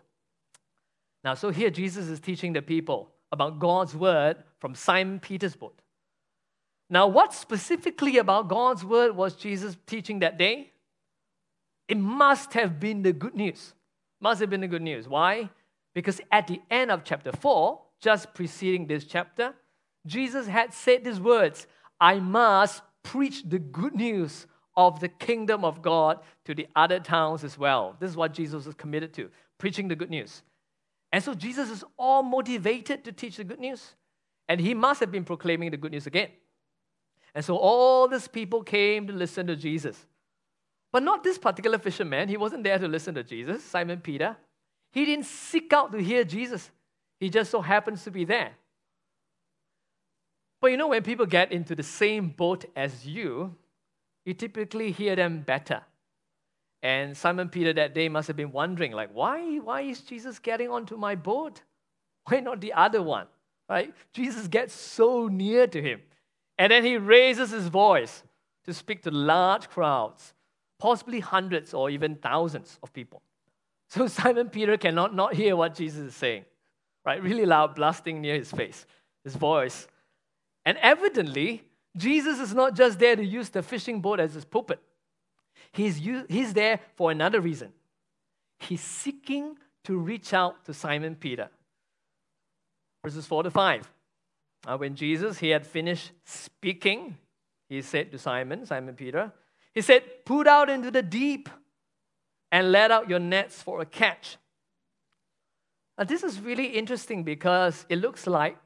Now, 1.24 1.32
so 1.32 1.48
here 1.48 1.70
Jesus 1.70 2.08
is 2.08 2.20
teaching 2.20 2.52
the 2.52 2.60
people 2.60 3.08
about 3.32 3.58
God's 3.58 3.96
word 3.96 4.36
from 4.58 4.74
Simon 4.74 5.20
Peter's 5.20 5.56
boat. 5.56 5.80
Now, 6.90 7.06
what 7.06 7.32
specifically 7.32 8.18
about 8.18 8.48
God's 8.48 8.84
word 8.84 9.16
was 9.16 9.34
Jesus 9.34 9.74
teaching 9.86 10.18
that 10.18 10.36
day? 10.36 10.72
It 11.88 11.96
must 11.96 12.52
have 12.52 12.78
been 12.78 13.00
the 13.00 13.14
good 13.14 13.34
news. 13.34 13.72
Must 14.20 14.42
have 14.42 14.50
been 14.50 14.60
the 14.60 14.68
good 14.68 14.82
news. 14.82 15.08
Why? 15.08 15.48
Because 15.94 16.20
at 16.30 16.46
the 16.46 16.60
end 16.70 16.90
of 16.90 17.04
chapter 17.04 17.32
4, 17.32 17.80
just 18.02 18.34
preceding 18.34 18.86
this 18.86 19.04
chapter, 19.04 19.54
Jesus 20.06 20.46
had 20.46 20.72
said 20.72 21.04
these 21.04 21.20
words 21.20 21.66
I 22.00 22.18
must 22.20 22.82
preach 23.02 23.42
the 23.48 23.58
good 23.58 23.94
news 23.94 24.46
of 24.76 25.00
the 25.00 25.08
kingdom 25.08 25.64
of 25.64 25.82
God 25.82 26.20
to 26.44 26.54
the 26.54 26.66
other 26.74 27.00
towns 27.00 27.44
as 27.44 27.58
well. 27.58 27.96
This 28.00 28.10
is 28.10 28.16
what 28.16 28.32
Jesus 28.32 28.66
was 28.66 28.74
committed 28.74 29.12
to, 29.14 29.30
preaching 29.58 29.88
the 29.88 29.96
good 29.96 30.10
news. 30.10 30.42
And 31.12 31.22
so 31.22 31.34
Jesus 31.34 31.70
is 31.70 31.84
all 31.98 32.22
motivated 32.22 33.04
to 33.04 33.12
teach 33.12 33.36
the 33.36 33.44
good 33.44 33.60
news. 33.60 33.94
And 34.48 34.60
he 34.60 34.74
must 34.74 35.00
have 35.00 35.12
been 35.12 35.24
proclaiming 35.24 35.70
the 35.70 35.76
good 35.76 35.92
news 35.92 36.06
again. 36.06 36.28
And 37.34 37.44
so 37.44 37.56
all 37.56 38.08
these 38.08 38.28
people 38.28 38.62
came 38.62 39.06
to 39.06 39.12
listen 39.12 39.46
to 39.48 39.56
Jesus. 39.56 40.06
But 40.92 41.02
not 41.02 41.22
this 41.22 41.38
particular 41.38 41.78
fisherman. 41.78 42.28
He 42.28 42.36
wasn't 42.36 42.64
there 42.64 42.78
to 42.78 42.88
listen 42.88 43.14
to 43.14 43.22
Jesus, 43.22 43.62
Simon 43.62 44.00
Peter. 44.00 44.36
He 44.92 45.04
didn't 45.04 45.26
seek 45.26 45.72
out 45.72 45.92
to 45.92 45.98
hear 45.98 46.24
Jesus, 46.24 46.70
he 47.20 47.28
just 47.28 47.50
so 47.50 47.60
happens 47.60 48.02
to 48.04 48.10
be 48.10 48.24
there. 48.24 48.52
But 50.60 50.70
you 50.70 50.76
know, 50.76 50.88
when 50.88 51.02
people 51.02 51.26
get 51.26 51.52
into 51.52 51.74
the 51.74 51.82
same 51.82 52.28
boat 52.28 52.64
as 52.76 53.06
you, 53.06 53.56
you 54.24 54.34
typically 54.34 54.92
hear 54.92 55.16
them 55.16 55.40
better. 55.40 55.82
And 56.82 57.16
Simon 57.16 57.48
Peter 57.48 57.72
that 57.74 57.94
day 57.94 58.08
must 58.08 58.28
have 58.28 58.36
been 58.36 58.52
wondering, 58.52 58.92
like, 58.92 59.10
why, 59.12 59.58
why 59.58 59.82
is 59.82 60.00
Jesus 60.00 60.38
getting 60.38 60.70
onto 60.70 60.96
my 60.96 61.14
boat? 61.14 61.62
Why 62.24 62.40
not 62.40 62.60
the 62.60 62.72
other 62.72 63.02
one? 63.02 63.26
Right? 63.68 63.94
Jesus 64.12 64.48
gets 64.48 64.74
so 64.74 65.28
near 65.28 65.66
to 65.66 65.80
him. 65.80 66.00
And 66.58 66.72
then 66.72 66.84
he 66.84 66.96
raises 66.96 67.50
his 67.50 67.68
voice 67.68 68.22
to 68.64 68.74
speak 68.74 69.02
to 69.02 69.10
large 69.10 69.68
crowds, 69.68 70.34
possibly 70.78 71.20
hundreds 71.20 71.72
or 71.72 71.90
even 71.90 72.16
thousands 72.16 72.78
of 72.82 72.92
people. 72.92 73.22
So 73.88 74.06
Simon 74.08 74.48
Peter 74.48 74.76
cannot 74.76 75.14
not 75.14 75.34
hear 75.34 75.56
what 75.56 75.74
Jesus 75.74 76.00
is 76.00 76.14
saying, 76.14 76.44
right? 77.04 77.22
Really 77.22 77.46
loud, 77.46 77.74
blasting 77.74 78.20
near 78.20 78.36
his 78.36 78.50
face, 78.50 78.86
his 79.24 79.36
voice. 79.36 79.86
And 80.70 80.78
evidently, 80.82 81.64
Jesus 81.96 82.38
is 82.38 82.54
not 82.54 82.76
just 82.76 83.00
there 83.00 83.16
to 83.16 83.24
use 83.24 83.48
the 83.48 83.60
fishing 83.60 84.00
boat 84.00 84.20
as 84.20 84.34
his 84.34 84.44
pulpit. 84.44 84.78
He's, 85.72 85.96
he's 86.28 86.54
there 86.54 86.78
for 86.94 87.10
another 87.10 87.40
reason. 87.40 87.72
He's 88.60 88.80
seeking 88.80 89.56
to 89.82 89.98
reach 89.98 90.32
out 90.32 90.64
to 90.66 90.72
Simon 90.72 91.16
Peter. 91.16 91.48
Verses 93.04 93.26
4 93.26 93.42
to 93.42 93.50
5. 93.50 93.90
Uh, 94.64 94.76
when 94.76 94.94
Jesus 94.94 95.40
he 95.40 95.48
had 95.48 95.66
finished 95.66 96.12
speaking, 96.24 97.16
he 97.68 97.82
said 97.82 98.12
to 98.12 98.18
Simon, 98.18 98.64
Simon 98.64 98.94
Peter, 98.94 99.32
he 99.74 99.80
said, 99.80 100.04
Put 100.24 100.46
out 100.46 100.70
into 100.70 100.92
the 100.92 101.02
deep 101.02 101.48
and 102.52 102.70
let 102.70 102.92
out 102.92 103.10
your 103.10 103.18
nets 103.18 103.60
for 103.60 103.80
a 103.80 103.86
catch. 103.86 104.36
Now, 105.98 106.04
this 106.04 106.22
is 106.22 106.40
really 106.40 106.66
interesting 106.66 107.24
because 107.24 107.86
it 107.88 107.96
looks 107.96 108.28
like 108.28 108.56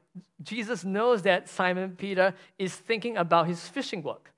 Jesus 0.41 0.83
knows 0.83 1.21
that 1.23 1.49
Simon 1.49 1.95
Peter 1.95 2.33
is 2.57 2.75
thinking 2.75 3.17
about 3.17 3.47
his 3.47 3.67
fishing 3.67 4.01
work 4.01 4.31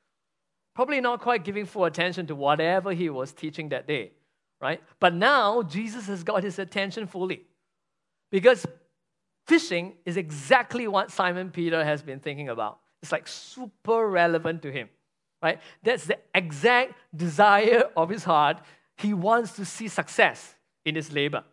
probably 0.78 1.02
not 1.02 1.20
quite 1.20 1.44
giving 1.44 1.66
full 1.66 1.86
attention 1.86 2.28
to 2.28 2.36
whatever 2.36 2.94
he 2.94 3.10
was 3.10 3.34
teaching 3.34 3.70
that 3.70 3.88
day, 3.88 4.12
right? 4.62 4.80
But 5.00 5.16
now 5.16 5.64
Jesus 5.64 6.06
has 6.06 6.24
got 6.24 6.44
his 6.44 6.60
attention 6.60 7.08
fully 7.08 7.48
because 8.30 8.64
fishing 9.48 9.94
is 10.06 10.18
exactly 10.18 10.88
what 10.88 11.10
Simon 11.10 11.50
Peter 11.50 11.84
has 11.84 12.04
been 12.04 12.20
thinking 12.20 12.50
about. 12.50 12.78
It's 13.02 13.12
like 13.12 13.28
super 13.28 14.08
relevant 14.08 14.62
to 14.62 14.72
him, 14.72 14.88
right? 15.42 15.60
That's 15.82 16.06
the 16.06 16.20
exact 16.36 16.94
desire 17.16 17.86
of 17.98 18.10
his 18.10 18.24
heart. 18.24 18.60
He 18.98 19.16
wants 19.16 19.54
to 19.54 19.66
see 19.66 19.88
success 19.88 20.54
in 20.86 20.94
his 20.94 21.12
labor. 21.12 21.44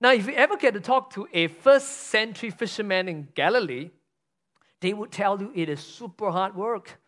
Now, 0.00 0.12
if 0.12 0.26
you 0.26 0.32
ever 0.32 0.56
get 0.56 0.74
to 0.74 0.80
talk 0.80 1.12
to 1.14 1.28
a 1.32 1.48
first 1.48 1.88
century 1.88 2.50
fisherman 2.50 3.08
in 3.08 3.28
Galilee, 3.34 3.90
they 4.80 4.94
would 4.94 5.10
tell 5.10 5.40
you 5.40 5.52
it 5.54 5.68
is 5.68 5.80
super 5.80 6.30
hard 6.30 6.54
work. 6.56 6.98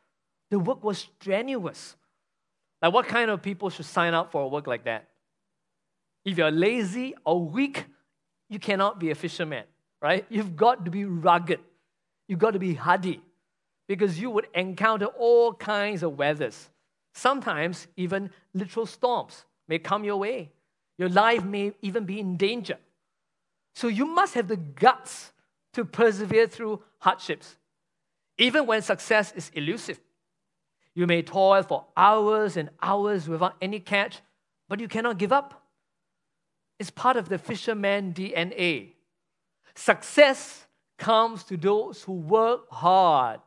The 0.50 0.58
work 0.58 0.84
was 0.84 0.98
strenuous. 0.98 1.96
Like, 2.82 2.92
what 2.92 3.06
kind 3.06 3.30
of 3.30 3.40
people 3.40 3.70
should 3.70 3.86
sign 3.86 4.12
up 4.12 4.30
for 4.30 4.42
a 4.42 4.48
work 4.48 4.66
like 4.66 4.84
that? 4.84 5.08
If 6.24 6.36
you're 6.36 6.50
lazy 6.50 7.14
or 7.24 7.42
weak, 7.42 7.86
you 8.50 8.58
cannot 8.58 9.00
be 9.00 9.10
a 9.10 9.14
fisherman, 9.14 9.64
right? 10.02 10.26
You've 10.28 10.54
got 10.54 10.84
to 10.84 10.90
be 10.90 11.06
rugged. 11.06 11.60
You've 12.28 12.38
got 12.38 12.52
to 12.52 12.58
be 12.58 12.74
hardy 12.74 13.22
because 13.88 14.20
you 14.20 14.30
would 14.30 14.46
encounter 14.54 15.06
all 15.06 15.54
kinds 15.54 16.02
of 16.02 16.18
weathers. 16.18 16.68
Sometimes 17.14 17.86
even 17.96 18.30
literal 18.52 18.86
storms 18.86 19.44
may 19.68 19.78
come 19.78 20.04
your 20.04 20.16
way. 20.16 20.52
Your 20.98 21.08
life 21.08 21.44
may 21.44 21.72
even 21.82 22.04
be 22.04 22.20
in 22.20 22.36
danger. 22.36 22.78
So 23.74 23.88
you 23.88 24.06
must 24.06 24.34
have 24.34 24.48
the 24.48 24.56
guts 24.56 25.32
to 25.72 25.84
persevere 25.84 26.46
through 26.46 26.82
hardships, 26.98 27.56
even 28.38 28.66
when 28.66 28.82
success 28.82 29.32
is 29.32 29.50
elusive. 29.54 29.98
You 30.94 31.06
may 31.06 31.22
toil 31.22 31.62
for 31.62 31.86
hours 31.96 32.56
and 32.56 32.68
hours 32.82 33.28
without 33.28 33.56
any 33.62 33.80
catch, 33.80 34.20
but 34.68 34.80
you 34.80 34.88
cannot 34.88 35.18
give 35.18 35.32
up. 35.32 35.62
It's 36.78 36.90
part 36.90 37.16
of 37.16 37.28
the 37.28 37.38
fisherman 37.38 38.12
DNA. 38.12 38.92
Success 39.74 40.66
comes 40.98 41.44
to 41.44 41.56
those 41.56 42.02
who 42.02 42.12
work 42.12 42.70
hard, 42.70 43.40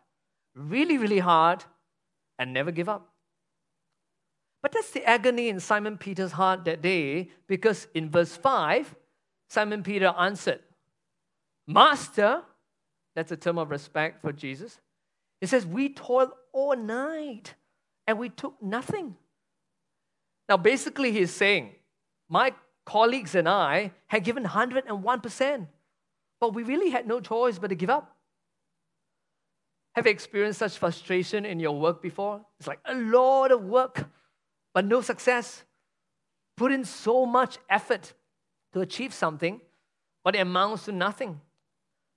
really, 0.56 0.98
really 0.98 1.20
hard, 1.20 1.64
and 2.40 2.52
never 2.54 2.72
give 2.72 2.90
up. 2.90 3.15
But 4.66 4.72
that's 4.72 4.90
the 4.90 5.06
agony 5.08 5.50
in 5.50 5.60
Simon 5.60 5.96
Peter's 5.96 6.32
heart 6.32 6.66
that 6.66 6.82
day, 6.82 7.30
because 7.46 7.88
in 7.94 8.10
verse 8.10 8.36
5, 8.36 8.96
Simon 9.48 9.84
Peter 9.84 10.12
answered, 10.18 10.60
Master, 11.68 12.42
that's 13.16 13.32
a 13.32 13.38
term 13.38 13.60
of 13.60 13.70
respect 13.70 14.24
for 14.24 14.32
Jesus. 14.32 14.80
It 15.40 15.50
says, 15.50 15.68
We 15.68 15.90
toiled 15.90 16.32
all 16.52 16.76
night 16.76 17.54
and 18.08 18.18
we 18.18 18.30
took 18.30 18.56
nothing. 18.60 19.16
Now, 20.50 20.58
basically, 20.58 21.12
he's 21.12 21.30
saying, 21.30 21.70
My 22.28 22.52
colleagues 22.86 23.36
and 23.36 23.48
I 23.48 23.92
had 24.08 24.24
given 24.24 24.46
101%, 24.46 25.68
but 26.40 26.56
we 26.56 26.64
really 26.64 26.90
had 26.90 27.08
no 27.08 27.20
choice 27.20 27.60
but 27.60 27.68
to 27.68 27.76
give 27.76 27.92
up. 27.92 28.18
Have 29.94 30.08
you 30.08 30.12
experienced 30.12 30.58
such 30.58 30.80
frustration 30.80 31.46
in 31.46 31.60
your 31.60 31.80
work 31.80 32.02
before? 32.02 32.42
It's 32.60 32.68
like 32.68 32.80
a 32.86 32.96
lot 32.96 33.52
of 33.52 33.64
work, 33.64 34.10
but 34.76 34.86
no 34.86 35.00
success. 35.00 35.64
Put 36.58 36.74
in 36.74 36.84
so 36.84 37.26
much 37.26 37.58
effort 37.70 38.14
to 38.74 38.82
achieve 38.82 39.14
something, 39.14 39.62
but 40.24 40.36
it 40.36 40.40
amounts 40.40 40.86
to 40.86 40.92
nothing. 40.92 41.40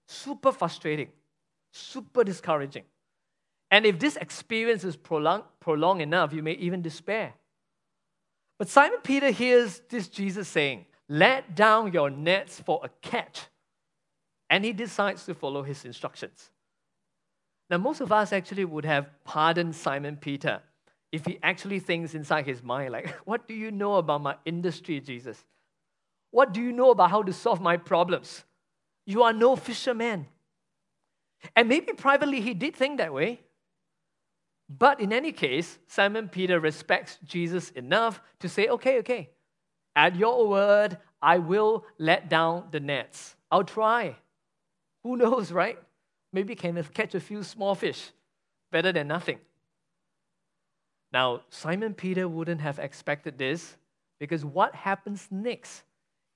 Super 0.09 0.50
frustrating, 0.50 1.09
super 1.73 2.25
discouraging. 2.25 2.83
And 3.71 3.87
if 3.87 3.99
this 3.99 4.17
experience 4.17 4.83
is 4.83 4.97
prolonged, 4.97 5.45
prolonged 5.61 6.03
enough, 6.03 6.33
you 6.33 6.43
may 6.43 6.55
even 6.55 6.83
despair. 6.83 7.35
But 8.59 8.69
Simon 8.69 8.99
Peter 9.05 9.31
hears 9.31 9.81
this 9.88 10.09
Jesus 10.09 10.49
saying, 10.49 10.87
Let 11.09 11.55
down 11.55 11.93
your 11.93 12.11
nets 12.11 12.61
for 12.61 12.81
a 12.83 12.88
catch. 13.03 13.43
And 14.50 14.65
he 14.65 14.73
decides 14.73 15.25
to 15.27 15.35
follow 15.35 15.62
his 15.62 15.85
instructions. 15.85 16.50
Now, 17.71 17.77
most 17.77 18.00
of 18.00 18.11
us 18.11 18.33
actually 18.33 18.65
would 18.65 18.87
have 18.87 19.11
pardoned 19.25 19.77
Simon 19.77 20.17
Peter 20.17 20.62
if 21.11 21.25
he 21.25 21.38
actually 21.43 21.81
thinks 21.81 22.15
inside 22.15 22.47
his 22.47 22.62
mind, 22.62 22.93
like, 22.93 23.09
What 23.25 23.49
do 23.49 23.55
you 23.55 23.71
know 23.71 23.97
about 23.97 24.23
my 24.23 24.37
industry, 24.45 25.00
Jesus? 25.00 25.43
What 26.31 26.53
do 26.53 26.61
you 26.61 26.73
know 26.73 26.91
about 26.91 27.11
how 27.11 27.23
to 27.23 27.33
solve 27.33 27.61
my 27.61 27.77
problems? 27.77 28.45
You 29.07 29.23
are 29.23 29.33
no 29.33 29.57
fisherman. 29.57 30.27
And 31.57 31.69
maybe 31.69 31.93
privately 31.93 32.41
he 32.41 32.53
did 32.53 32.77
think 32.77 32.99
that 32.99 33.15
way. 33.15 33.41
But 34.69 35.00
in 35.00 35.12
any 35.12 35.33
case, 35.33 35.79
Simon 35.87 36.29
Peter 36.29 36.61
respects 36.61 37.19
Jesus 37.25 37.71
enough 37.71 38.21
to 38.41 38.49
say, 38.49 38.69
okay, 38.69 38.99
okay, 38.99 39.31
at 39.97 40.15
your 40.15 40.47
word, 40.47 40.99
I 41.23 41.38
will 41.38 41.87
let 41.97 42.29
down 42.29 42.69
the 42.71 42.81
nets. 42.81 43.35
I'll 43.50 43.65
try. 43.65 44.17
Who 45.03 45.17
knows, 45.17 45.50
right? 45.50 45.79
Maybe 46.33 46.55
can 46.55 46.83
catch 46.93 47.15
a 47.15 47.21
few 47.21 47.43
small 47.43 47.75
fish. 47.75 48.11
Better 48.71 48.93
than 48.93 49.09
nothing. 49.09 49.38
Now, 51.12 51.43
Simon 51.50 51.95
Peter 51.95 52.29
wouldn't 52.29 52.61
have 52.61 52.79
expected 52.79 53.38
this 53.38 53.77
because 54.19 54.45
what 54.45 54.75
happens 54.75 55.27
next 55.31 55.83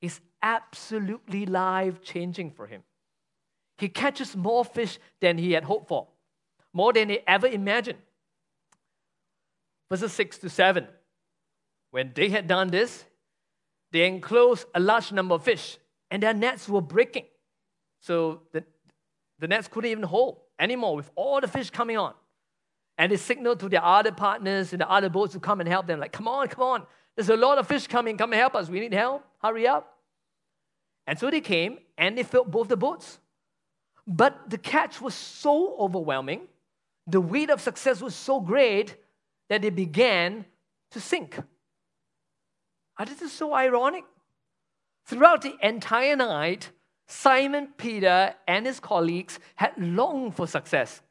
is 0.01 0.21
absolutely 0.43 1.47
life 1.47 2.03
changing 2.03 2.51
for 2.51 2.67
him. 2.67 2.83
He 3.79 3.89
catches 3.89 4.37
more 4.37 4.65
fish 4.65 4.99
than 5.21 5.39
he 5.39 5.53
had 5.53 5.65
hoped 5.65 5.89
for, 5.89 6.09
more 6.73 6.93
than 6.93 7.09
he 7.09 7.21
ever 7.27 7.47
imagined 7.47 7.99
verses 9.93 10.13
6 10.15 10.39
to 10.39 10.49
7. 10.49 10.87
When 11.91 12.13
they 12.15 12.31
had 12.31 12.47
done 12.47 12.69
this, 12.69 13.05
they 13.91 14.07
enclosed 14.07 14.65
a 14.75 14.81
large 14.81 15.13
number 15.13 15.35
of 15.35 15.43
fish, 15.43 15.77
and 16.11 16.23
their 16.23 16.33
nets 16.33 16.67
were 16.67 16.81
breaking. 16.81 17.27
So 18.01 18.41
the, 18.53 18.65
the 19.39 19.49
nets 19.49 19.69
couldn't 19.69 19.91
even 19.91 20.05
hold 20.05 20.41
anymore 20.59 20.97
with 20.97 21.11
all 21.15 21.43
the 21.43 21.47
fish 21.47 21.69
coming 21.69 21.99
on. 21.99 22.15
And 22.99 23.11
they 23.11 23.17
signaled 23.17 23.61
to 23.61 23.69
their 23.69 23.85
other 23.85 24.13
partners 24.13 24.73
in 24.73 24.79
the 24.79 24.91
other 24.91 25.09
boats 25.09 25.33
to 25.33 25.41
come 25.41 25.61
and 25.61 25.69
help 25.69 25.87
them, 25.87 25.99
like, 25.99 26.13
come 26.13 26.29
on, 26.29 26.49
come 26.49 26.65
on. 26.65 26.87
There's 27.17 27.31
a 27.31 27.37
lot 27.37 27.59
of 27.59 27.67
fish 27.67 27.87
coming. 27.87 28.17
Come 28.17 28.33
and 28.33 28.41
help 28.41 28.55
us. 28.55 28.69
We 28.69 28.81
need 28.81 28.95
help. 28.95 29.25
Hurry 29.43 29.67
up. 29.67 29.99
And 31.07 31.19
so 31.19 31.31
they 31.31 31.41
came 31.41 31.79
and 31.99 32.17
they 32.17 32.23
filled 32.23 32.51
both 32.51 32.69
the 32.69 32.77
boats. 32.77 33.19
But 34.07 34.51
the 34.51 34.59
catch 34.59 35.01
was 35.01 35.15
so 35.15 35.77
overwhelming, 35.79 36.49
the 37.07 37.21
weight 37.21 37.51
of 37.51 37.61
success 37.61 38.01
was 38.01 38.15
so 38.15 38.41
great 38.41 38.97
that 39.49 39.63
they 39.63 39.71
began 39.71 40.45
to 40.93 41.01
sink. 41.01 41.39
And 42.99 43.09
this 43.09 43.23
is 43.23 43.33
so 43.33 43.55
ironic. 43.55 44.05
Throughout 45.07 45.43
the 45.43 45.57
entire 45.63 46.17
night, 46.17 46.71
Simon 47.07 47.69
Peter 47.77 48.35
and 48.47 48.67
his 48.67 48.81
colleagues 48.81 49.39
had 49.57 49.73
longed 49.77 50.37
for 50.37 50.47
success. 50.47 51.03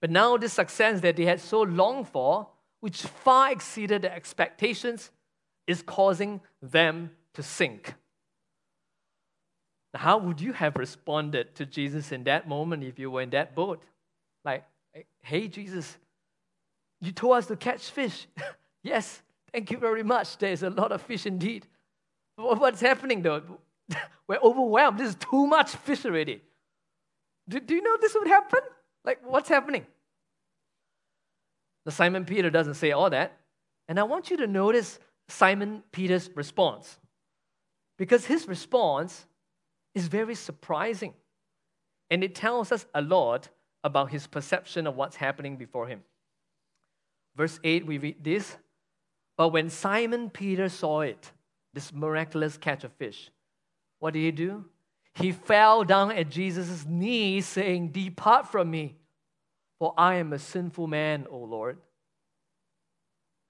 But 0.00 0.10
now, 0.10 0.36
this 0.36 0.52
success 0.52 1.00
that 1.00 1.16
they 1.16 1.24
had 1.24 1.40
so 1.40 1.62
longed 1.62 2.08
for, 2.08 2.48
which 2.80 3.02
far 3.02 3.50
exceeded 3.50 4.02
their 4.02 4.14
expectations, 4.14 5.10
is 5.66 5.82
causing 5.82 6.40
them 6.62 7.10
to 7.34 7.42
sink. 7.42 7.94
Now, 9.92 10.00
how 10.00 10.18
would 10.18 10.40
you 10.40 10.52
have 10.52 10.76
responded 10.76 11.54
to 11.56 11.66
Jesus 11.66 12.12
in 12.12 12.24
that 12.24 12.48
moment 12.48 12.84
if 12.84 12.98
you 12.98 13.10
were 13.10 13.22
in 13.22 13.30
that 13.30 13.54
boat? 13.54 13.82
Like, 14.44 14.64
hey, 15.20 15.48
Jesus, 15.48 15.98
you 17.00 17.12
told 17.12 17.36
us 17.36 17.46
to 17.46 17.56
catch 17.56 17.90
fish. 17.90 18.26
yes, 18.82 19.22
thank 19.52 19.70
you 19.70 19.78
very 19.78 20.02
much. 20.02 20.38
There's 20.38 20.62
a 20.62 20.70
lot 20.70 20.92
of 20.92 21.02
fish 21.02 21.26
indeed. 21.26 21.66
What's 22.36 22.80
happening 22.80 23.22
though? 23.22 23.42
We're 24.28 24.38
overwhelmed. 24.42 24.98
This 24.98 25.10
is 25.10 25.16
too 25.16 25.46
much 25.46 25.70
fish 25.70 26.04
already. 26.04 26.42
Do, 27.48 27.58
do 27.60 27.74
you 27.74 27.82
know 27.82 27.96
this 28.00 28.14
would 28.14 28.28
happen? 28.28 28.60
Like, 29.04 29.20
what's 29.24 29.48
happening? 29.48 29.86
The 31.84 31.92
Simon 31.92 32.24
Peter 32.24 32.50
doesn't 32.50 32.74
say 32.74 32.92
all 32.92 33.10
that. 33.10 33.38
And 33.88 33.98
I 33.98 34.02
want 34.02 34.30
you 34.30 34.36
to 34.38 34.46
notice 34.46 34.98
Simon 35.28 35.82
Peter's 35.92 36.30
response. 36.34 36.98
Because 37.96 38.26
his 38.26 38.46
response 38.46 39.26
is 39.94 40.08
very 40.08 40.34
surprising. 40.34 41.14
And 42.10 42.22
it 42.22 42.34
tells 42.34 42.72
us 42.72 42.86
a 42.94 43.02
lot 43.02 43.48
about 43.84 44.10
his 44.10 44.26
perception 44.26 44.86
of 44.86 44.96
what's 44.96 45.16
happening 45.16 45.56
before 45.56 45.86
him. 45.86 46.02
Verse 47.36 47.58
8, 47.62 47.86
we 47.86 47.98
read 47.98 48.22
this 48.22 48.56
But 49.36 49.48
when 49.48 49.70
Simon 49.70 50.30
Peter 50.30 50.68
saw 50.68 51.00
it, 51.00 51.32
this 51.72 51.92
miraculous 51.92 52.56
catch 52.56 52.84
of 52.84 52.92
fish, 52.94 53.30
what 53.98 54.14
did 54.14 54.20
he 54.20 54.30
do? 54.30 54.64
He 55.18 55.32
fell 55.32 55.84
down 55.84 56.12
at 56.12 56.30
Jesus' 56.30 56.86
knees, 56.86 57.46
saying, 57.46 57.88
Depart 57.88 58.48
from 58.50 58.70
me, 58.70 58.96
for 59.78 59.92
I 59.98 60.14
am 60.16 60.32
a 60.32 60.38
sinful 60.38 60.86
man, 60.86 61.26
O 61.30 61.38
Lord. 61.38 61.78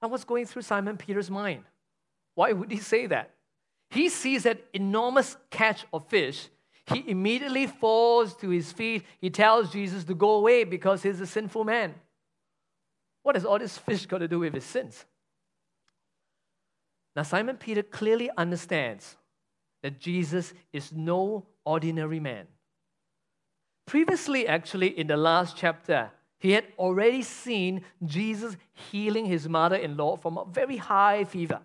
Now, 0.00 0.08
what's 0.08 0.24
going 0.24 0.46
through 0.46 0.62
Simon 0.62 0.96
Peter's 0.96 1.30
mind? 1.30 1.64
Why 2.34 2.52
would 2.52 2.70
he 2.70 2.78
say 2.78 3.06
that? 3.06 3.34
He 3.90 4.08
sees 4.08 4.44
that 4.44 4.64
enormous 4.72 5.36
catch 5.50 5.84
of 5.92 6.06
fish. 6.08 6.48
He 6.86 7.04
immediately 7.08 7.66
falls 7.66 8.34
to 8.36 8.48
his 8.48 8.72
feet. 8.72 9.04
He 9.20 9.28
tells 9.28 9.70
Jesus 9.70 10.04
to 10.04 10.14
go 10.14 10.36
away 10.36 10.64
because 10.64 11.02
he's 11.02 11.20
a 11.20 11.26
sinful 11.26 11.64
man. 11.64 11.94
What 13.22 13.34
has 13.34 13.44
all 13.44 13.58
this 13.58 13.76
fish 13.76 14.06
got 14.06 14.18
to 14.18 14.28
do 14.28 14.38
with 14.38 14.54
his 14.54 14.64
sins? 14.64 15.04
Now, 17.14 17.24
Simon 17.24 17.56
Peter 17.56 17.82
clearly 17.82 18.30
understands 18.36 19.16
that 19.82 19.98
Jesus 19.98 20.54
is 20.72 20.92
no 20.92 21.46
ordinary 21.68 22.20
man. 22.20 22.46
Previously, 23.86 24.48
actually, 24.48 24.98
in 24.98 25.06
the 25.06 25.16
last 25.16 25.56
chapter, 25.56 26.10
he 26.38 26.52
had 26.52 26.64
already 26.78 27.22
seen 27.22 27.82
Jesus 28.04 28.56
healing 28.90 29.26
his 29.26 29.48
mother 29.48 29.76
in 29.76 29.96
law 29.96 30.16
from 30.16 30.38
a 30.38 30.44
very 30.44 30.76
high 30.76 31.24
fever. 31.24 31.60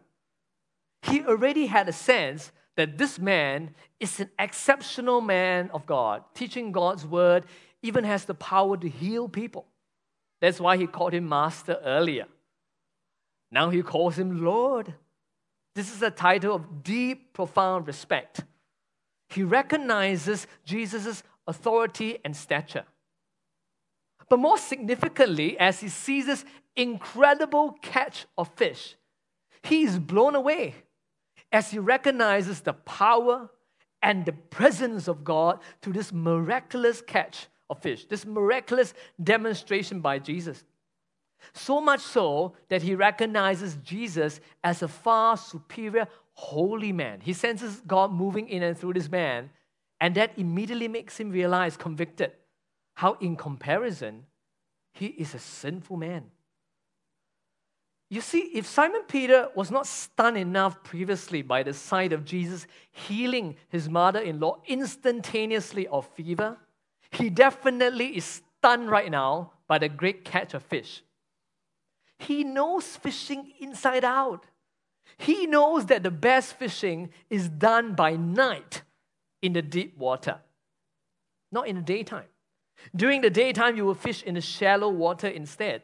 He 1.04 1.24
already 1.26 1.68
had 1.68 1.88
a 1.90 1.94
sense 1.94 2.52
that 2.76 2.98
this 2.98 3.20
man 3.20 3.76
is 4.00 4.20
an 4.20 4.30
exceptional 4.40 5.22
man 5.22 5.70
of 5.74 5.86
God, 5.86 6.24
teaching 6.34 6.72
God's 6.72 7.06
word, 7.06 7.46
even 7.82 8.04
has 8.04 8.26
the 8.26 8.34
power 8.34 8.78
to 8.78 8.90
heal 8.90 9.30
people. 9.30 9.66
That's 10.42 10.60
why 10.60 10.78
he 10.78 10.88
called 10.88 11.14
him 11.14 11.30
master 11.30 11.80
earlier. 11.84 12.26
Now 13.52 13.70
he 13.70 13.84
calls 13.84 14.18
him 14.18 14.44
Lord. 14.44 14.94
This 15.76 15.94
is 15.94 16.02
a 16.02 16.12
title 16.12 16.56
of 16.56 16.84
deep, 16.84 17.34
profound 17.34 17.88
respect. 17.88 18.44
He 19.30 19.44
recognizes 19.44 20.48
Jesus' 20.66 21.24
authority 21.48 22.20
and 22.24 22.36
stature. 22.36 22.86
But 24.30 24.40
more 24.40 24.58
significantly, 24.58 25.60
as 25.60 25.80
he 25.80 25.90
sees 25.90 26.26
this 26.26 26.46
incredible 26.76 27.78
catch 27.82 28.26
of 28.38 28.50
fish, 28.56 28.96
he 29.64 29.84
is 29.84 30.00
blown 30.00 30.36
away 30.36 30.76
as 31.52 31.72
he 31.72 31.80
recognizes 31.80 32.62
the 32.62 32.74
power 32.74 33.50
and 34.02 34.26
the 34.26 34.34
presence 34.34 35.08
of 35.08 35.24
God 35.24 35.60
to 35.82 35.94
this 35.94 36.12
miraculous 36.12 37.02
catch 37.02 37.48
of 37.70 37.82
fish, 37.82 38.06
this 38.06 38.26
miraculous 38.26 38.94
demonstration 39.24 40.02
by 40.02 40.20
Jesus. 40.20 40.64
So 41.54 41.80
much 41.82 42.02
so 42.02 42.54
that 42.70 42.82
he 42.82 42.96
recognizes 42.96 43.78
Jesus 43.84 44.40
as 44.64 44.82
a 44.82 44.88
far 44.88 45.38
superior 45.38 46.08
holy 46.34 46.92
man. 46.92 47.20
He 47.22 47.34
senses 47.34 47.82
God 47.86 48.12
moving 48.12 48.48
in 48.50 48.64
and 48.64 48.78
through 48.78 48.94
this 48.94 49.10
man, 49.10 49.50
and 50.00 50.16
that 50.16 50.32
immediately 50.38 50.88
makes 50.88 51.20
him 51.20 51.30
realize, 51.30 51.78
convicted, 51.78 52.32
how 52.96 53.14
in 53.22 53.36
comparison, 53.36 54.26
he 54.94 55.08
is 55.08 55.34
a 55.34 55.40
sinful 55.40 55.98
man. 55.98 56.26
You 58.10 58.22
see, 58.22 58.52
if 58.54 58.68
Simon 58.68 59.02
Peter 59.08 59.50
was 59.56 59.72
not 59.72 59.88
stunned 59.88 60.38
enough 60.38 60.84
previously 60.84 61.42
by 61.42 61.64
the 61.64 61.74
sight 61.74 62.14
of 62.14 62.26
Jesus 62.26 62.68
healing 62.92 63.56
his 63.70 63.90
mother 63.90 64.20
in 64.20 64.40
law 64.40 64.58
instantaneously 64.68 65.88
of 65.88 66.08
fever, 66.10 66.58
he 67.10 67.32
definitely 67.32 68.18
is 68.18 68.44
stunned 68.60 68.90
right 68.90 69.10
now 69.10 69.54
by 69.68 69.80
the 69.80 69.90
great 69.90 70.24
catch 70.24 70.54
of 70.54 70.62
fish. 70.62 71.02
He 72.20 72.44
knows 72.44 72.96
fishing 72.98 73.52
inside 73.60 74.04
out. 74.04 74.46
He 75.24 75.48
knows 75.48 75.86
that 75.86 76.04
the 76.04 76.12
best 76.12 76.58
fishing 76.58 77.10
is 77.30 77.48
done 77.48 77.96
by 77.96 78.18
night 78.18 78.82
in 79.42 79.54
the 79.54 79.62
deep 79.62 79.98
water, 79.98 80.40
not 81.50 81.66
in 81.66 81.78
the 81.78 81.82
daytime. 81.82 82.26
During 82.94 83.22
the 83.22 83.30
daytime, 83.30 83.78
you 83.78 83.86
will 83.86 83.94
fish 83.96 84.22
in 84.22 84.34
the 84.34 84.42
shallow 84.42 84.90
water 84.90 85.28
instead. 85.28 85.84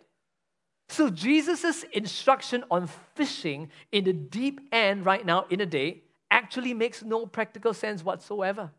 So, 0.90 1.10
Jesus' 1.10 1.84
instruction 1.94 2.66
on 2.70 2.90
fishing 3.16 3.70
in 3.94 4.04
the 4.04 4.12
deep 4.12 4.60
end 4.74 5.06
right 5.06 5.26
now 5.26 5.46
in 5.50 5.60
the 5.60 5.66
day 5.66 6.02
actually 6.30 6.74
makes 6.74 7.02
no 7.02 7.26
practical 7.26 7.74
sense 7.74 8.04
whatsoever. 8.04 8.72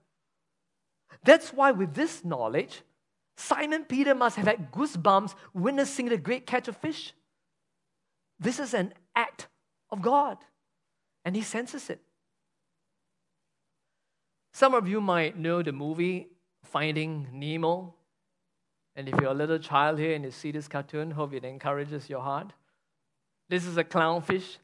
That's 1.24 1.54
why, 1.54 1.70
with 1.70 1.94
this 1.94 2.22
knowledge, 2.22 2.82
Simon 3.38 3.84
Peter 3.84 4.14
must 4.14 4.36
have 4.36 4.46
had 4.46 4.70
goosebumps 4.72 5.34
witnessing 5.54 6.10
the 6.10 6.18
great 6.18 6.46
catch 6.46 6.68
of 6.68 6.76
fish. 6.76 7.14
This 8.38 8.58
is 8.58 8.74
an 8.74 8.92
act 9.16 9.48
of 9.90 10.02
God, 10.02 10.36
and 11.24 11.36
he 11.36 11.42
senses 11.42 11.90
it. 11.90 12.00
Some 14.52 14.74
of 14.74 14.88
you 14.88 15.00
might 15.00 15.38
know 15.38 15.62
the 15.62 15.72
movie 15.72 16.28
Finding 16.64 17.28
Nemo. 17.32 17.94
And 18.96 19.08
if 19.08 19.20
you're 19.20 19.30
a 19.30 19.34
little 19.34 19.58
child 19.58 19.98
here 19.98 20.14
and 20.14 20.24
you 20.24 20.30
see 20.30 20.50
this 20.50 20.68
cartoon, 20.68 21.12
hope 21.12 21.32
it 21.32 21.44
encourages 21.44 22.08
your 22.08 22.20
heart. 22.20 22.52
This 23.48 23.64
is 23.64 23.76
a 23.76 23.84
clownfish. 23.84 24.58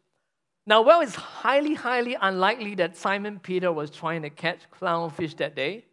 Now, 0.67 0.83
well, 0.83 1.01
it's 1.01 1.15
highly, 1.15 1.75
highly 1.75 2.17
unlikely 2.21 2.75
that 2.77 2.97
Simon 2.97 3.39
Peter 3.39 3.73
was 3.73 3.91
trying 3.91 4.23
to 4.23 4.31
catch 4.31 4.61
clownfish 4.71 5.37
that 5.37 5.55
day, 5.55 5.85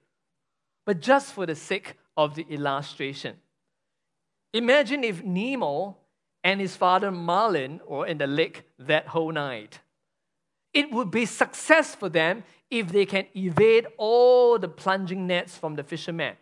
but 0.86 1.00
just 1.00 1.34
for 1.34 1.46
the 1.46 1.56
sake 1.56 1.96
of 2.18 2.36
the 2.36 2.46
illustration. 2.50 3.36
Imagine 4.52 5.04
if 5.04 5.24
Nemo 5.24 5.98
and 6.44 6.60
his 6.60 6.76
father 6.76 7.12
Marlin 7.12 7.82
were 7.88 8.06
in 8.06 8.18
the 8.18 8.28
lake 8.28 8.64
that 8.80 9.08
whole 9.08 9.32
night. 9.32 9.80
It 10.74 10.92
would 10.92 11.12
be 11.12 11.26
success 11.26 11.94
for 11.94 12.10
them 12.10 12.44
if 12.70 12.92
they 12.92 13.06
can 13.06 13.28
evade 13.36 13.86
all 13.98 14.58
the 14.58 14.68
plunging 14.68 15.28
nets 15.28 15.56
from 15.56 15.76
the 15.76 15.84
fishermen. 15.84 16.36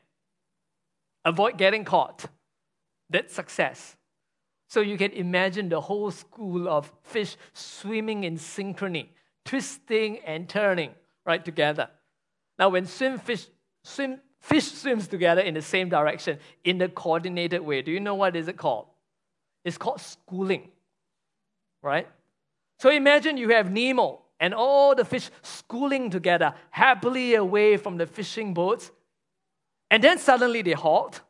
Avoid 1.25 1.57
getting 1.57 1.83
caught. 1.83 2.25
That's 3.09 3.33
success. 3.33 3.97
So 4.69 4.79
you 4.79 4.97
can 4.97 5.11
imagine 5.11 5.67
the 5.67 5.81
whole 5.81 6.11
school 6.11 6.69
of 6.69 6.91
fish 7.03 7.35
swimming 7.51 8.23
in 8.23 8.37
synchrony, 8.37 9.09
twisting 9.43 10.19
and 10.19 10.47
turning 10.47 10.91
right 11.25 11.43
together. 11.43 11.89
Now, 12.57 12.69
when 12.69 12.85
swim 12.85 13.19
fish, 13.19 13.47
swim, 13.83 14.21
fish 14.39 14.71
swims 14.71 15.07
together 15.07 15.41
in 15.41 15.55
the 15.55 15.61
same 15.61 15.89
direction 15.89 16.39
in 16.63 16.81
a 16.81 16.87
coordinated 16.87 17.61
way, 17.61 17.81
do 17.81 17.91
you 17.91 17.99
know 17.99 18.15
what 18.15 18.35
is 18.37 18.47
it 18.47 18.55
called? 18.55 18.87
It's 19.65 19.77
called 19.77 19.99
schooling, 19.99 20.69
right? 21.83 22.07
So 22.79 22.89
imagine 22.89 23.37
you 23.37 23.49
have 23.49 23.69
Nemo 23.69 24.20
and 24.41 24.55
all 24.55 24.95
the 24.95 25.05
fish 25.05 25.29
schooling 25.43 26.09
together, 26.09 26.55
happily 26.71 27.35
away 27.35 27.77
from 27.77 27.97
the 27.97 28.07
fishing 28.07 28.53
boats. 28.53 28.91
And 29.91 30.03
then 30.03 30.17
suddenly 30.17 30.63
they 30.63 30.71
halt, 30.71 31.21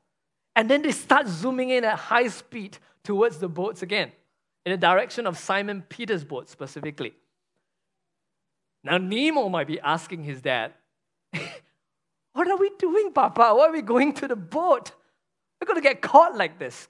and 0.55 0.69
then 0.69 0.81
they 0.81 0.91
start 0.91 1.27
zooming 1.27 1.69
in 1.69 1.83
at 1.83 1.97
high 1.97 2.29
speed 2.29 2.77
towards 3.03 3.37
the 3.37 3.49
boats 3.49 3.83
again, 3.83 4.13
in 4.65 4.71
the 4.71 4.77
direction 4.77 5.27
of 5.27 5.37
Simon 5.37 5.83
Peter's 5.89 6.23
boat 6.23 6.49
specifically. 6.49 7.13
Now, 8.83 8.97
Nemo 8.97 9.49
might 9.49 9.67
be 9.67 9.79
asking 9.79 10.23
his 10.23 10.41
dad, 10.41 10.73
What 12.33 12.47
are 12.47 12.57
we 12.57 12.71
doing, 12.79 13.11
Papa? 13.11 13.53
Why 13.53 13.67
are 13.67 13.73
we 13.73 13.81
going 13.81 14.13
to 14.13 14.27
the 14.27 14.37
boat? 14.37 14.91
We're 15.59 15.67
going 15.67 15.81
to 15.81 15.87
get 15.87 16.01
caught 16.01 16.37
like 16.37 16.57
this. 16.57 16.87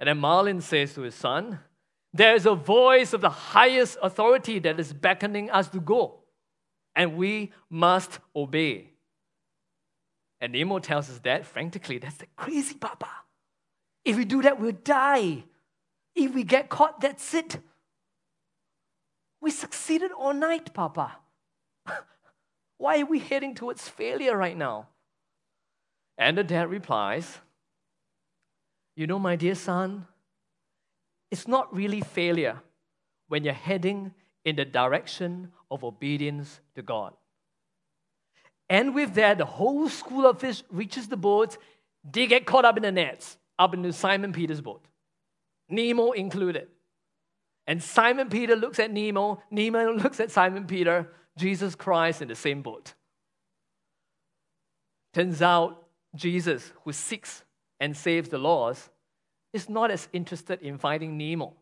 And 0.00 0.08
then 0.08 0.18
Marlin 0.18 0.62
says 0.62 0.94
to 0.94 1.02
his 1.02 1.14
son, 1.14 1.60
There 2.16 2.34
is 2.34 2.46
a 2.46 2.54
voice 2.54 3.12
of 3.12 3.20
the 3.20 3.28
highest 3.28 3.98
authority 4.02 4.58
that 4.60 4.80
is 4.80 4.94
beckoning 4.94 5.50
us 5.50 5.68
to 5.68 5.80
go, 5.80 6.20
and 6.94 7.14
we 7.14 7.52
must 7.68 8.20
obey. 8.34 8.92
And 10.40 10.54
Nemo 10.54 10.78
tells 10.78 11.08
his 11.08 11.18
dad, 11.18 11.46
frantically, 11.46 11.98
That's 11.98 12.16
the 12.16 12.26
crazy, 12.34 12.74
Papa. 12.74 13.10
If 14.02 14.16
we 14.16 14.24
do 14.24 14.40
that, 14.42 14.58
we'll 14.58 14.72
die. 14.72 15.44
If 16.14 16.34
we 16.34 16.42
get 16.42 16.70
caught, 16.70 17.02
that's 17.02 17.34
it. 17.34 17.58
We 19.42 19.50
succeeded 19.50 20.10
all 20.12 20.32
night, 20.32 20.72
Papa. 20.72 21.18
Why 22.78 23.00
are 23.00 23.06
we 23.06 23.18
heading 23.18 23.54
towards 23.54 23.90
failure 23.90 24.36
right 24.36 24.56
now? 24.56 24.88
And 26.16 26.38
the 26.38 26.44
dad 26.44 26.70
replies, 26.70 27.38
You 28.94 29.06
know, 29.06 29.18
my 29.18 29.36
dear 29.36 29.54
son, 29.54 30.06
it's 31.36 31.46
not 31.46 31.74
really 31.74 32.00
failure 32.00 32.62
when 33.28 33.44
you're 33.44 33.52
heading 33.52 34.14
in 34.46 34.56
the 34.56 34.64
direction 34.64 35.52
of 35.70 35.84
obedience 35.84 36.60
to 36.74 36.80
God. 36.80 37.12
And 38.70 38.94
with 38.94 39.12
that, 39.14 39.36
the 39.36 39.44
whole 39.44 39.90
school 39.90 40.24
of 40.24 40.40
fish 40.40 40.62
reaches 40.70 41.08
the 41.08 41.16
boat. 41.18 41.58
They 42.10 42.26
get 42.26 42.46
caught 42.46 42.64
up 42.64 42.78
in 42.78 42.84
the 42.84 42.90
nets, 42.90 43.36
up 43.58 43.74
into 43.74 43.92
Simon 43.92 44.32
Peter's 44.32 44.62
boat, 44.62 44.82
Nemo 45.68 46.12
included. 46.12 46.68
And 47.66 47.82
Simon 47.82 48.30
Peter 48.30 48.56
looks 48.56 48.78
at 48.78 48.90
Nemo, 48.90 49.42
Nemo 49.50 49.92
looks 50.02 50.20
at 50.20 50.30
Simon 50.30 50.66
Peter, 50.66 51.12
Jesus 51.36 51.74
Christ 51.74 52.22
in 52.22 52.28
the 52.28 52.34
same 52.34 52.62
boat. 52.62 52.94
Turns 55.12 55.42
out 55.42 55.86
Jesus, 56.14 56.72
who 56.82 56.92
seeks 56.94 57.42
and 57.78 57.94
saves 57.94 58.30
the 58.30 58.38
lost, 58.38 58.88
is 59.52 59.68
not 59.68 59.90
as 59.90 60.08
interested 60.12 60.60
in 60.62 60.78
finding 60.78 61.16
Nemo 61.16 61.54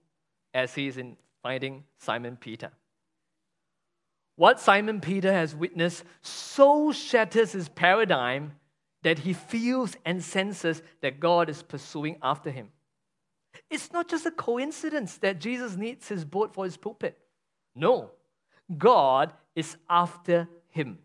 as 0.52 0.74
he 0.74 0.86
is 0.86 0.96
in 0.96 1.16
finding 1.42 1.84
Simon 1.98 2.36
Peter. 2.36 2.70
What 4.36 4.58
Simon 4.60 5.00
Peter 5.00 5.32
has 5.32 5.54
witnessed 5.54 6.04
so 6.22 6.92
shatters 6.92 7.52
his 7.52 7.68
paradigm 7.68 8.52
that 9.02 9.20
he 9.20 9.32
feels 9.32 9.96
and 10.04 10.22
senses 10.24 10.82
that 11.02 11.20
God 11.20 11.48
is 11.48 11.62
pursuing 11.62 12.16
after 12.22 12.50
him. 12.50 12.70
It's 13.70 13.92
not 13.92 14.08
just 14.08 14.26
a 14.26 14.30
coincidence 14.30 15.18
that 15.18 15.40
Jesus 15.40 15.76
needs 15.76 16.08
his 16.08 16.24
boat 16.24 16.54
for 16.54 16.64
his 16.64 16.76
pulpit. 16.76 17.18
No, 17.76 18.10
God 18.76 19.32
is 19.54 19.76
after 19.88 20.48
him. 20.68 20.98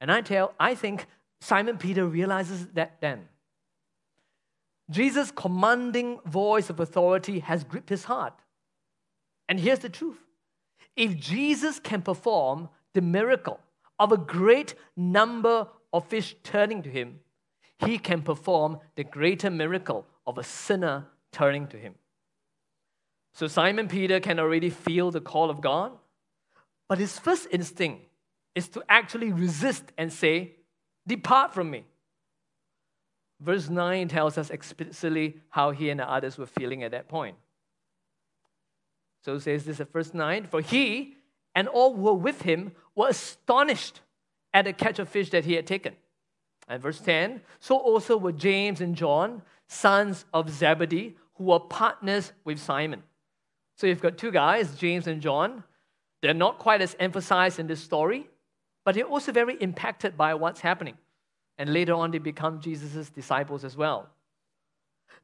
And 0.00 0.10
I 0.10 0.20
tell, 0.20 0.52
I 0.58 0.74
think 0.74 1.06
Simon 1.40 1.78
Peter 1.78 2.04
realizes 2.04 2.66
that 2.74 3.00
then. 3.00 3.28
Jesus' 4.92 5.30
commanding 5.30 6.20
voice 6.26 6.70
of 6.70 6.80
authority 6.80 7.40
has 7.40 7.64
gripped 7.64 7.88
his 7.88 8.04
heart. 8.04 8.34
And 9.48 9.58
here's 9.58 9.80
the 9.80 9.88
truth 9.88 10.18
if 10.96 11.16
Jesus 11.16 11.78
can 11.78 12.02
perform 12.02 12.68
the 12.94 13.00
miracle 13.00 13.60
of 13.98 14.12
a 14.12 14.16
great 14.16 14.74
number 14.96 15.68
of 15.92 16.06
fish 16.06 16.36
turning 16.42 16.82
to 16.82 16.90
him, 16.90 17.20
he 17.78 17.98
can 17.98 18.22
perform 18.22 18.78
the 18.94 19.04
greater 19.04 19.50
miracle 19.50 20.06
of 20.26 20.38
a 20.38 20.44
sinner 20.44 21.06
turning 21.32 21.66
to 21.68 21.76
him. 21.76 21.94
So 23.34 23.46
Simon 23.46 23.88
Peter 23.88 24.20
can 24.20 24.38
already 24.38 24.70
feel 24.70 25.10
the 25.10 25.20
call 25.20 25.50
of 25.50 25.60
God, 25.60 25.92
but 26.88 26.98
his 26.98 27.18
first 27.18 27.48
instinct 27.50 28.04
is 28.54 28.68
to 28.68 28.82
actually 28.88 29.32
resist 29.32 29.84
and 29.96 30.12
say, 30.12 30.56
Depart 31.06 31.54
from 31.54 31.70
me. 31.70 31.84
Verse 33.42 33.68
9 33.68 34.08
tells 34.08 34.38
us 34.38 34.50
explicitly 34.50 35.36
how 35.50 35.72
he 35.72 35.90
and 35.90 35.98
the 35.98 36.08
others 36.08 36.38
were 36.38 36.46
feeling 36.46 36.84
at 36.84 36.92
that 36.92 37.08
point. 37.08 37.36
So 39.24 39.38
says 39.38 39.64
this 39.64 39.80
at 39.80 39.92
verse 39.92 40.14
9 40.14 40.46
For 40.46 40.60
he 40.60 41.16
and 41.54 41.66
all 41.66 41.94
who 41.94 42.02
were 42.02 42.14
with 42.14 42.42
him 42.42 42.72
were 42.94 43.08
astonished 43.08 44.00
at 44.54 44.64
the 44.66 44.72
catch 44.72 44.98
of 44.98 45.08
fish 45.08 45.30
that 45.30 45.44
he 45.44 45.54
had 45.54 45.66
taken. 45.66 45.96
And 46.68 46.80
verse 46.80 47.00
10 47.00 47.40
So 47.58 47.76
also 47.76 48.16
were 48.16 48.32
James 48.32 48.80
and 48.80 48.94
John, 48.94 49.42
sons 49.66 50.24
of 50.32 50.48
Zebedee, 50.48 51.16
who 51.34 51.44
were 51.44 51.60
partners 51.60 52.32
with 52.44 52.60
Simon. 52.60 53.02
So 53.76 53.88
you've 53.88 54.02
got 54.02 54.18
two 54.18 54.30
guys, 54.30 54.76
James 54.76 55.08
and 55.08 55.20
John. 55.20 55.64
They're 56.20 56.34
not 56.34 56.58
quite 56.60 56.80
as 56.80 56.94
emphasized 57.00 57.58
in 57.58 57.66
this 57.66 57.80
story, 57.82 58.28
but 58.84 58.94
they're 58.94 59.04
also 59.04 59.32
very 59.32 59.56
impacted 59.56 60.16
by 60.16 60.34
what's 60.34 60.60
happening. 60.60 60.96
And 61.58 61.72
later 61.72 61.94
on, 61.94 62.10
they 62.10 62.18
become 62.18 62.60
Jesus' 62.60 63.10
disciples 63.10 63.64
as 63.64 63.76
well. 63.76 64.08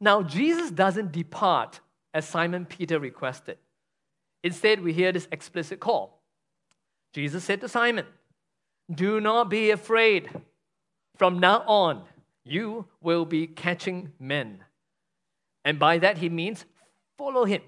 Now, 0.01 0.23
Jesus 0.23 0.71
doesn't 0.71 1.12
depart 1.12 1.81
as 2.14 2.29
Simon 2.29 2.67
Peter 2.67 2.99
requested. 2.99 3.59
Instead, 4.43 4.81
we 4.81 4.93
hear 4.93 5.12
this 5.12 5.29
explicit 5.33 5.81
call. 5.81 6.23
Jesus 7.12 7.45
said 7.45 7.61
to 7.62 7.69
Simon, 7.69 8.07
Do 8.93 9.21
not 9.21 9.51
be 9.51 9.71
afraid. 9.71 10.31
From 11.17 11.41
now 11.41 11.64
on, 11.67 12.05
you 12.45 12.87
will 13.01 13.25
be 13.25 13.47
catching 13.47 14.12
men. 14.21 14.64
And 15.64 15.79
by 15.79 15.99
that, 15.99 16.19
he 16.19 16.29
means 16.29 16.64
follow 17.17 17.45
him 17.45 17.62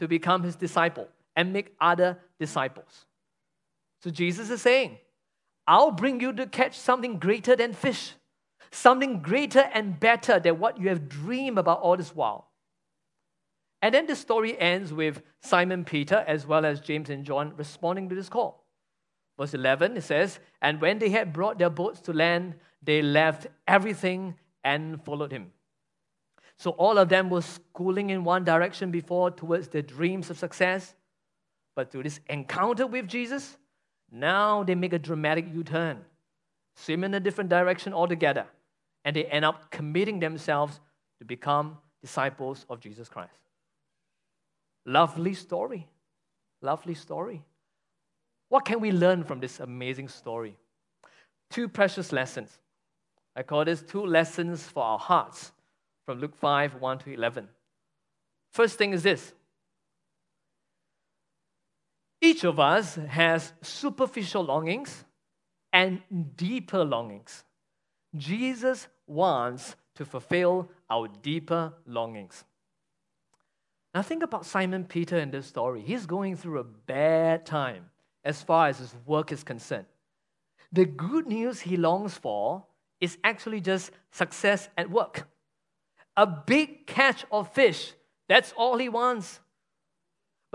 to 0.00 0.08
become 0.08 0.42
his 0.42 0.56
disciple 0.56 1.08
and 1.36 1.52
make 1.52 1.74
other 1.80 2.18
disciples. 2.40 3.06
So 4.02 4.10
Jesus 4.10 4.50
is 4.50 4.60
saying, 4.60 4.98
I'll 5.66 5.90
bring 5.90 6.20
you 6.20 6.32
to 6.34 6.46
catch 6.46 6.78
something 6.78 7.18
greater 7.18 7.56
than 7.56 7.72
fish, 7.72 8.14
something 8.70 9.20
greater 9.20 9.68
and 9.72 9.98
better 9.98 10.38
than 10.38 10.58
what 10.58 10.78
you 10.78 10.88
have 10.88 11.08
dreamed 11.08 11.58
about 11.58 11.80
all 11.80 11.96
this 11.96 12.14
while. 12.14 12.50
And 13.82 13.94
then 13.94 14.06
the 14.06 14.16
story 14.16 14.58
ends 14.58 14.92
with 14.92 15.22
Simon 15.40 15.84
Peter 15.84 16.24
as 16.26 16.46
well 16.46 16.64
as 16.64 16.80
James 16.80 17.10
and 17.10 17.24
John 17.24 17.52
responding 17.56 18.08
to 18.08 18.14
this 18.14 18.28
call. 18.28 18.64
Verse 19.38 19.54
11, 19.54 19.96
it 19.98 20.04
says, 20.04 20.38
And 20.62 20.80
when 20.80 20.98
they 20.98 21.10
had 21.10 21.32
brought 21.32 21.58
their 21.58 21.70
boats 21.70 22.00
to 22.02 22.12
land, 22.12 22.54
they 22.82 23.02
left 23.02 23.46
everything 23.68 24.36
and 24.64 25.04
followed 25.04 25.30
him. 25.30 25.52
So 26.58 26.70
all 26.70 26.96
of 26.96 27.10
them 27.10 27.28
were 27.28 27.42
schooling 27.42 28.10
in 28.10 28.24
one 28.24 28.44
direction 28.44 28.90
before 28.90 29.30
towards 29.30 29.68
their 29.68 29.82
dreams 29.82 30.30
of 30.30 30.38
success. 30.38 30.94
But 31.74 31.92
through 31.92 32.04
this 32.04 32.20
encounter 32.28 32.86
with 32.86 33.06
Jesus, 33.06 33.58
now 34.10 34.62
they 34.62 34.74
make 34.74 34.92
a 34.92 34.98
dramatic 34.98 35.46
U 35.52 35.64
turn, 35.64 36.04
swim 36.74 37.04
in 37.04 37.14
a 37.14 37.20
different 37.20 37.50
direction 37.50 37.92
altogether, 37.92 38.46
and 39.04 39.14
they 39.14 39.24
end 39.24 39.44
up 39.44 39.70
committing 39.70 40.20
themselves 40.20 40.80
to 41.18 41.24
become 41.24 41.78
disciples 42.02 42.66
of 42.68 42.80
Jesus 42.80 43.08
Christ. 43.08 43.32
Lovely 44.84 45.34
story. 45.34 45.88
Lovely 46.62 46.94
story. 46.94 47.42
What 48.48 48.64
can 48.64 48.80
we 48.80 48.92
learn 48.92 49.24
from 49.24 49.40
this 49.40 49.60
amazing 49.60 50.08
story? 50.08 50.56
Two 51.50 51.68
precious 51.68 52.12
lessons. 52.12 52.58
I 53.34 53.42
call 53.42 53.64
this 53.64 53.82
two 53.82 54.06
lessons 54.06 54.62
for 54.62 54.82
our 54.82 54.98
hearts 54.98 55.52
from 56.06 56.20
Luke 56.20 56.36
5 56.36 56.80
1 56.80 56.98
to 57.00 57.12
11. 57.12 57.48
First 58.52 58.78
thing 58.78 58.92
is 58.92 59.02
this 59.02 59.32
each 62.20 62.44
of 62.44 62.58
us 62.58 62.94
has 62.94 63.52
superficial 63.62 64.42
longings 64.42 65.04
and 65.72 66.00
deeper 66.36 66.84
longings. 66.84 67.44
Jesus 68.16 68.88
wants 69.06 69.76
to 69.96 70.04
fulfill 70.04 70.70
our 70.88 71.08
deeper 71.22 71.72
longings. 71.86 72.44
Now, 73.94 74.02
think 74.02 74.22
about 74.22 74.44
Simon 74.44 74.84
Peter 74.84 75.18
in 75.18 75.30
this 75.30 75.46
story. 75.46 75.80
He's 75.80 76.06
going 76.06 76.36
through 76.36 76.58
a 76.58 76.64
bad 76.64 77.46
time 77.46 77.86
as 78.24 78.42
far 78.42 78.68
as 78.68 78.78
his 78.78 78.94
work 79.06 79.32
is 79.32 79.42
concerned. 79.42 79.86
The 80.72 80.84
good 80.84 81.26
news 81.26 81.60
he 81.60 81.76
longs 81.76 82.14
for 82.14 82.66
is 83.00 83.16
actually 83.24 83.60
just 83.60 83.90
success 84.10 84.68
at 84.76 84.90
work. 84.90 85.28
A 86.16 86.26
big 86.26 86.86
catch 86.86 87.24
of 87.30 87.52
fish, 87.52 87.92
that's 88.28 88.52
all 88.56 88.76
he 88.78 88.88
wants. 88.88 89.40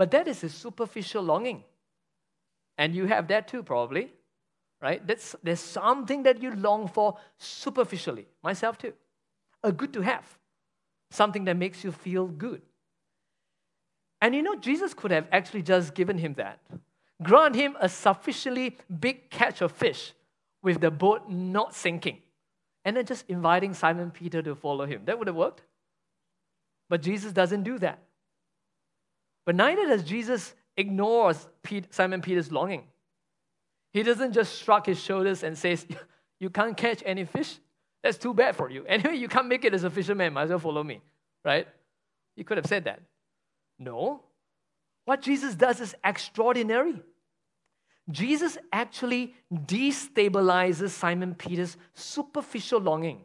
But 0.02 0.10
that 0.10 0.26
is 0.26 0.42
a 0.42 0.48
superficial 0.48 1.22
longing. 1.22 1.62
And 2.76 2.92
you 2.92 3.06
have 3.06 3.28
that 3.28 3.46
too, 3.46 3.62
probably, 3.62 4.12
right? 4.80 5.06
That's, 5.06 5.36
there's 5.44 5.60
something 5.60 6.24
that 6.24 6.42
you 6.42 6.50
long 6.56 6.88
for 6.88 7.18
superficially. 7.38 8.26
Myself 8.42 8.78
too. 8.78 8.94
A 9.62 9.70
good 9.70 9.92
to 9.92 10.00
have, 10.00 10.26
something 11.12 11.44
that 11.44 11.56
makes 11.56 11.84
you 11.84 11.92
feel 11.92 12.26
good. 12.26 12.62
And 14.20 14.34
you 14.34 14.42
know, 14.42 14.56
Jesus 14.56 14.92
could 14.92 15.12
have 15.12 15.28
actually 15.30 15.62
just 15.62 15.94
given 15.94 16.18
him 16.18 16.34
that. 16.34 16.58
grant 17.22 17.54
him 17.54 17.76
a 17.80 17.88
sufficiently 17.88 18.76
big 18.98 19.30
catch 19.30 19.60
of 19.60 19.70
fish 19.70 20.14
with 20.64 20.80
the 20.80 20.90
boat 20.90 21.30
not 21.30 21.76
sinking, 21.76 22.18
and 22.84 22.96
then 22.96 23.06
just 23.06 23.24
inviting 23.28 23.72
Simon 23.72 24.10
Peter 24.10 24.42
to 24.42 24.56
follow 24.56 24.84
him. 24.84 25.02
That 25.04 25.16
would 25.16 25.28
have 25.28 25.36
worked. 25.36 25.62
But 26.88 27.02
Jesus 27.02 27.32
doesn't 27.32 27.62
do 27.62 27.78
that. 27.78 28.00
But 29.44 29.56
neither 29.56 29.86
does 29.86 30.04
Jesus 30.04 30.54
ignore 30.76 31.32
Simon 31.90 32.22
Peter's 32.22 32.52
longing. 32.52 32.84
He 33.92 34.02
doesn't 34.02 34.32
just 34.32 34.62
shrug 34.62 34.86
his 34.86 35.00
shoulders 35.00 35.42
and 35.42 35.56
says, 35.56 35.86
You 36.40 36.50
can't 36.50 36.76
catch 36.76 37.02
any 37.04 37.24
fish. 37.24 37.58
That's 38.02 38.18
too 38.18 38.34
bad 38.34 38.56
for 38.56 38.70
you. 38.70 38.84
Anyway, 38.88 39.16
you 39.16 39.28
can't 39.28 39.48
make 39.48 39.64
it 39.64 39.74
as 39.74 39.84
a 39.84 39.90
fisherman, 39.90 40.32
might 40.32 40.44
as 40.44 40.50
well 40.50 40.58
follow 40.58 40.82
me. 40.82 41.00
Right? 41.44 41.68
He 42.36 42.44
could 42.44 42.56
have 42.56 42.66
said 42.66 42.84
that. 42.84 43.00
No. 43.78 44.22
What 45.04 45.22
Jesus 45.22 45.54
does 45.54 45.80
is 45.80 45.94
extraordinary. 46.04 47.02
Jesus 48.10 48.58
actually 48.72 49.34
destabilizes 49.52 50.90
Simon 50.90 51.34
Peter's 51.34 51.76
superficial 51.94 52.80
longing 52.80 53.20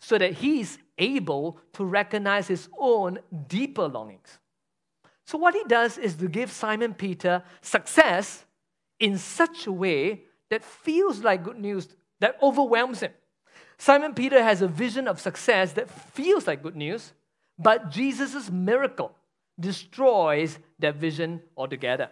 so 0.00 0.18
that 0.18 0.32
he 0.32 0.60
is 0.60 0.78
able 0.98 1.58
to 1.74 1.84
recognize 1.84 2.48
his 2.48 2.68
own 2.78 3.18
deeper 3.48 3.86
longings. 3.86 4.38
So, 5.30 5.38
what 5.38 5.54
he 5.54 5.62
does 5.62 5.96
is 5.96 6.16
to 6.16 6.26
give 6.26 6.50
Simon 6.50 6.92
Peter 6.92 7.44
success 7.60 8.44
in 8.98 9.16
such 9.16 9.68
a 9.68 9.70
way 9.70 10.22
that 10.48 10.64
feels 10.64 11.20
like 11.22 11.44
good 11.44 11.56
news, 11.56 11.86
that 12.18 12.36
overwhelms 12.42 12.98
him. 12.98 13.12
Simon 13.78 14.12
Peter 14.12 14.42
has 14.42 14.60
a 14.60 14.66
vision 14.66 15.06
of 15.06 15.20
success 15.20 15.72
that 15.74 15.88
feels 15.88 16.48
like 16.48 16.64
good 16.64 16.74
news, 16.74 17.12
but 17.56 17.92
Jesus' 17.92 18.50
miracle 18.50 19.14
destroys 19.60 20.58
that 20.80 20.96
vision 20.96 21.40
altogether. 21.56 22.10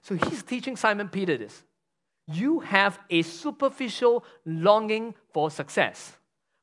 So 0.00 0.14
he's 0.14 0.42
teaching 0.42 0.76
Simon 0.76 1.10
Peter 1.10 1.36
this. 1.36 1.62
You 2.26 2.60
have 2.60 2.98
a 3.10 3.20
superficial 3.20 4.24
longing 4.46 5.14
for 5.34 5.50
success, 5.50 6.16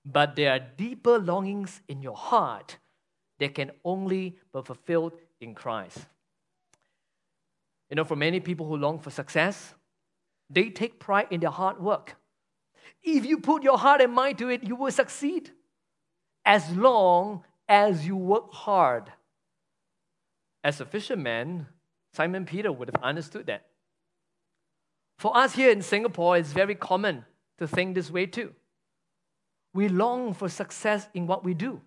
but 0.03 0.35
there 0.35 0.51
are 0.51 0.59
deeper 0.77 1.19
longings 1.19 1.79
in 1.87 2.01
your 2.01 2.17
heart 2.17 2.79
that 3.39 3.53
can 3.53 3.69
only 3.85 4.31
be 4.51 4.61
fulfilled 4.63 5.13
in 5.39 5.53
Christ. 5.55 5.99
You 7.89 7.95
know, 7.95 8.03
for 8.03 8.15
many 8.15 8.39
people 8.39 8.67
who 8.67 8.75
long 8.75 8.99
for 8.99 9.09
success, 9.09 9.73
they 10.49 10.69
take 10.69 10.99
pride 10.99 11.27
in 11.31 11.39
their 11.39 11.51
hard 11.51 11.79
work. 11.79 12.15
If 13.03 13.25
you 13.25 13.39
put 13.39 13.63
your 13.63 13.77
heart 13.77 14.01
and 14.01 14.13
mind 14.13 14.37
to 14.39 14.49
it, 14.49 14.63
you 14.63 14.75
will 14.75 14.91
succeed 14.91 15.51
as 16.45 16.69
long 16.75 17.43
as 17.67 18.05
you 18.05 18.15
work 18.15 18.51
hard. 18.51 19.11
As 20.63 20.81
a 20.81 20.85
fisherman, 20.85 21.67
Simon 22.13 22.45
Peter 22.45 22.71
would 22.71 22.89
have 22.93 23.03
understood 23.03 23.45
that. 23.47 23.65
For 25.19 25.35
us 25.35 25.53
here 25.53 25.71
in 25.71 25.81
Singapore, 25.81 26.37
it's 26.37 26.53
very 26.53 26.75
common 26.75 27.25
to 27.57 27.67
think 27.67 27.95
this 27.95 28.11
way 28.11 28.25
too. 28.25 28.53
We 29.73 29.89
long 29.89 30.33
for 30.33 30.49
success 30.49 31.07
in 31.13 31.27
what 31.27 31.43
we 31.43 31.53
do. 31.53 31.81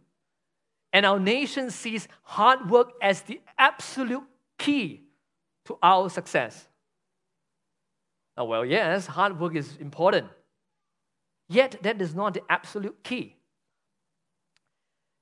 And 0.93 1.07
our 1.07 1.21
nation 1.21 1.71
sees 1.71 2.09
hard 2.23 2.71
work 2.71 2.93
as 3.01 3.23
the 3.23 3.41
absolute 3.59 4.25
key 4.59 5.03
to 5.67 5.79
our 5.83 6.11
success. 6.11 6.67
Now, 8.37 8.47
well, 8.47 8.65
yes, 8.65 9.07
hard 9.07 9.39
work 9.39 9.55
is 9.55 9.77
important. 9.77 10.29
Yet, 11.49 11.83
that 11.83 12.01
is 12.01 12.15
not 12.15 12.35
the 12.35 12.43
absolute 12.49 13.03
key. 13.03 13.37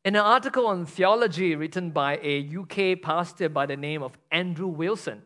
In 0.04 0.14
an 0.14 0.22
article 0.22 0.66
on 0.66 0.86
theology 0.86 1.54
written 1.54 1.90
by 1.90 2.18
a 2.22 2.48
UK 2.56 3.02
pastor 3.02 3.48
by 3.48 3.66
the 3.66 3.76
name 3.76 4.02
of 4.02 4.16
Andrew 4.30 4.68
Wilson, 4.68 5.22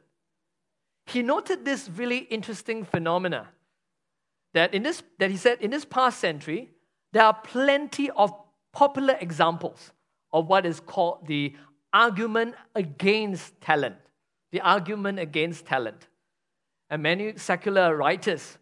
he 1.06 1.22
noted 1.22 1.64
this 1.64 1.88
really 1.88 2.18
interesting 2.18 2.84
phenomena 2.84 3.48
that 4.54 4.74
in 4.74 4.82
this 4.82 5.02
that 5.18 5.30
he 5.30 5.36
said 5.36 5.60
in 5.60 5.70
this 5.70 5.84
past 5.84 6.18
century 6.18 6.70
there 7.12 7.24
are 7.24 7.34
plenty 7.34 8.10
of 8.10 8.32
popular 8.72 9.16
examples 9.20 9.92
of 10.32 10.48
what 10.48 10.66
is 10.66 10.80
called 10.80 11.26
the 11.26 11.54
argument 11.92 12.54
against 12.74 13.60
talent 13.60 13.96
the 14.50 14.60
argument 14.60 15.18
against 15.18 15.66
talent 15.66 16.08
and 16.90 17.02
many 17.02 17.36
secular 17.36 17.96
writers 17.96 18.58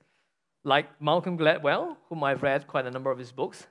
like 0.64 0.88
malcolm 1.00 1.38
gladwell 1.38 1.96
whom 2.09 2.24
i've 2.24 2.42
read 2.42 2.66
quite 2.66 2.87
a 2.87 2.90
number 2.90 3.11
of 3.11 3.18
his 3.18 3.33
books 3.33 3.66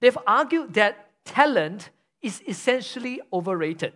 they've 0.00 0.18
argued 0.26 0.74
that 0.74 1.10
talent 1.24 1.90
is 2.22 2.42
essentially 2.46 3.20
overrated. 3.32 3.92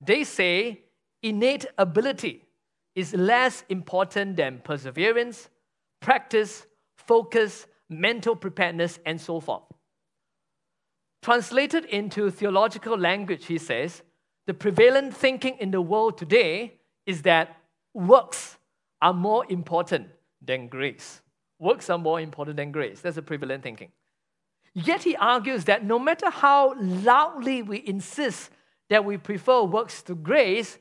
They 0.00 0.24
say 0.24 0.82
innate 1.22 1.66
ability 1.78 2.44
is 2.94 3.14
less 3.14 3.64
important 3.68 4.36
than 4.36 4.60
perseverance, 4.62 5.48
practice, 6.00 6.66
focus, 6.96 7.66
mental 7.88 8.36
preparedness, 8.36 8.98
and 9.04 9.20
so 9.20 9.40
forth. 9.40 9.64
Translated 11.24 11.86
into 11.86 12.30
theological 12.30 12.98
language, 12.98 13.46
he 13.46 13.56
says, 13.56 14.02
the 14.46 14.52
prevalent 14.52 15.16
thinking 15.16 15.56
in 15.58 15.70
the 15.70 15.80
world 15.80 16.18
today 16.18 16.74
is 17.06 17.22
that 17.22 17.56
works 17.94 18.58
are 19.00 19.14
more 19.14 19.46
important 19.48 20.08
than 20.42 20.68
grace. 20.68 21.22
Works 21.58 21.88
are 21.88 21.96
more 21.96 22.20
important 22.20 22.58
than 22.58 22.72
grace. 22.72 23.00
That's 23.00 23.16
the 23.16 23.22
prevalent 23.22 23.62
thinking. 23.62 23.90
Yet 24.74 25.02
he 25.02 25.16
argues 25.16 25.64
that 25.64 25.82
no 25.82 25.98
matter 25.98 26.28
how 26.28 26.74
loudly 26.78 27.62
we 27.62 27.82
insist 27.86 28.50
that 28.90 29.02
we 29.02 29.16
prefer 29.16 29.62
works 29.62 30.02
to 30.02 30.14
grace, 30.14 30.76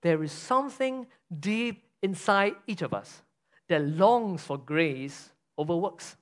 there 0.00 0.22
is 0.22 0.32
something 0.32 1.06
deep 1.40 1.84
inside 2.00 2.54
each 2.66 2.80
of 2.80 2.94
us 2.94 3.20
that 3.68 3.82
longs 3.82 4.44
for 4.44 4.56
grace 4.56 5.28
over 5.58 5.76
works. 5.76 6.16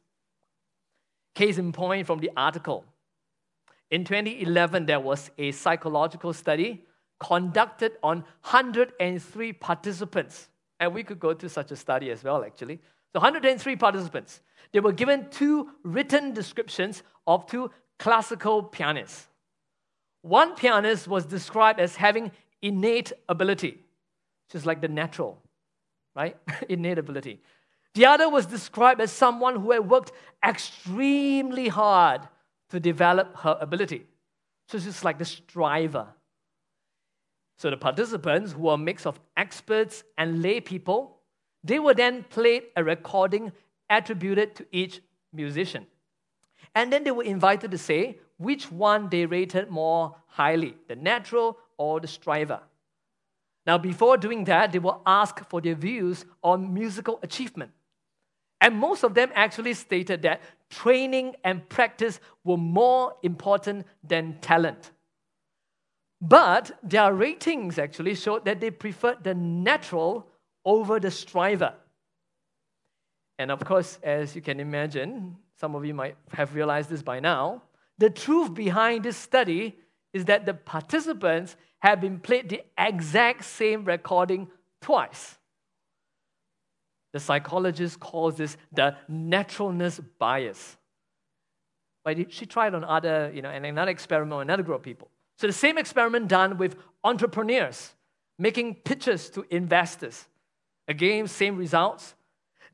Case 1.36 1.58
in 1.58 1.70
point 1.70 2.08
from 2.08 2.18
the 2.18 2.32
article. 2.36 2.84
In 3.90 4.04
2011, 4.04 4.86
there 4.86 5.00
was 5.00 5.30
a 5.36 5.50
psychological 5.50 6.32
study 6.32 6.84
conducted 7.18 7.92
on 8.02 8.18
103 8.42 9.52
participants. 9.54 10.48
And 10.78 10.94
we 10.94 11.02
could 11.02 11.20
go 11.20 11.34
to 11.34 11.48
such 11.48 11.70
a 11.72 11.76
study 11.76 12.10
as 12.10 12.24
well, 12.24 12.44
actually. 12.44 12.76
So, 13.12 13.20
103 13.20 13.76
participants. 13.76 14.40
They 14.72 14.80
were 14.80 14.92
given 14.92 15.28
two 15.30 15.70
written 15.82 16.32
descriptions 16.32 17.02
of 17.26 17.46
two 17.46 17.70
classical 17.98 18.62
pianists. 18.62 19.26
One 20.22 20.54
pianist 20.54 21.08
was 21.08 21.26
described 21.26 21.80
as 21.80 21.96
having 21.96 22.30
innate 22.62 23.12
ability, 23.28 23.78
just 24.50 24.66
like 24.66 24.80
the 24.80 24.88
natural, 24.88 25.42
right? 26.14 26.36
innate 26.68 26.98
ability. 26.98 27.40
The 27.94 28.06
other 28.06 28.28
was 28.28 28.46
described 28.46 29.00
as 29.00 29.10
someone 29.10 29.56
who 29.60 29.72
had 29.72 29.90
worked 29.90 30.12
extremely 30.46 31.68
hard 31.68 32.22
to 32.70 32.80
develop 32.80 33.36
her 33.38 33.56
ability. 33.60 34.06
So 34.68 34.78
she's 34.78 35.04
like 35.04 35.18
the 35.18 35.24
striver. 35.24 36.06
So 37.58 37.70
the 37.70 37.76
participants, 37.76 38.52
who 38.52 38.62
were 38.62 38.74
a 38.74 38.78
mix 38.78 39.04
of 39.04 39.20
experts 39.36 40.02
and 40.16 40.40
lay 40.40 40.60
people, 40.60 41.18
they 41.62 41.78
were 41.78 41.94
then 41.94 42.24
played 42.30 42.64
a 42.76 42.82
recording 42.82 43.52
attributed 43.90 44.54
to 44.56 44.66
each 44.72 45.00
musician. 45.32 45.86
And 46.74 46.92
then 46.92 47.04
they 47.04 47.10
were 47.10 47.24
invited 47.24 47.70
to 47.72 47.78
say 47.78 48.18
which 48.38 48.70
one 48.70 49.08
they 49.10 49.26
rated 49.26 49.68
more 49.68 50.16
highly, 50.26 50.76
the 50.88 50.96
natural 50.96 51.58
or 51.76 52.00
the 52.00 52.08
striver. 52.08 52.60
Now, 53.66 53.76
before 53.76 54.16
doing 54.16 54.44
that, 54.44 54.72
they 54.72 54.78
were 54.78 54.96
asked 55.04 55.48
for 55.50 55.60
their 55.60 55.74
views 55.74 56.24
on 56.42 56.72
musical 56.72 57.18
achievement. 57.22 57.72
And 58.60 58.76
most 58.76 59.04
of 59.04 59.14
them 59.14 59.30
actually 59.34 59.74
stated 59.74 60.22
that 60.22 60.42
training 60.68 61.34
and 61.44 61.66
practice 61.68 62.20
were 62.44 62.58
more 62.58 63.14
important 63.22 63.86
than 64.04 64.38
talent. 64.40 64.90
But 66.20 66.78
their 66.82 67.14
ratings 67.14 67.78
actually 67.78 68.14
showed 68.14 68.44
that 68.44 68.60
they 68.60 68.70
preferred 68.70 69.24
the 69.24 69.34
natural 69.34 70.26
over 70.64 71.00
the 71.00 71.10
striver. 71.10 71.74
And 73.38 73.50
of 73.50 73.64
course, 73.64 73.98
as 74.02 74.36
you 74.36 74.42
can 74.42 74.60
imagine, 74.60 75.36
some 75.58 75.74
of 75.74 75.86
you 75.86 75.94
might 75.94 76.16
have 76.32 76.54
realized 76.54 76.90
this 76.90 77.02
by 77.02 77.20
now, 77.20 77.62
the 77.96 78.10
truth 78.10 78.52
behind 78.52 79.04
this 79.04 79.16
study 79.16 79.78
is 80.12 80.26
that 80.26 80.44
the 80.44 80.54
participants 80.54 81.56
have 81.78 82.00
been 82.00 82.18
played 82.18 82.50
the 82.50 82.62
exact 82.76 83.44
same 83.44 83.84
recording 83.84 84.48
twice. 84.82 85.38
The 87.12 87.20
psychologist 87.20 87.98
calls 87.98 88.36
this 88.36 88.56
the 88.72 88.96
naturalness 89.08 90.00
bias. 90.18 90.76
But 92.04 92.32
she 92.32 92.46
tried 92.46 92.74
on 92.74 92.84
other, 92.84 93.30
you 93.34 93.42
know, 93.42 93.50
and 93.50 93.66
another 93.66 93.90
experiment 93.90 94.42
another 94.42 94.62
group 94.62 94.78
of 94.78 94.82
people. 94.82 95.10
So 95.38 95.46
the 95.46 95.52
same 95.52 95.78
experiment 95.78 96.28
done 96.28 96.58
with 96.58 96.76
entrepreneurs, 97.02 97.94
making 98.38 98.76
pitches 98.76 99.30
to 99.30 99.44
investors. 99.50 100.26
Again, 100.86 101.26
same 101.26 101.56
results. 101.56 102.14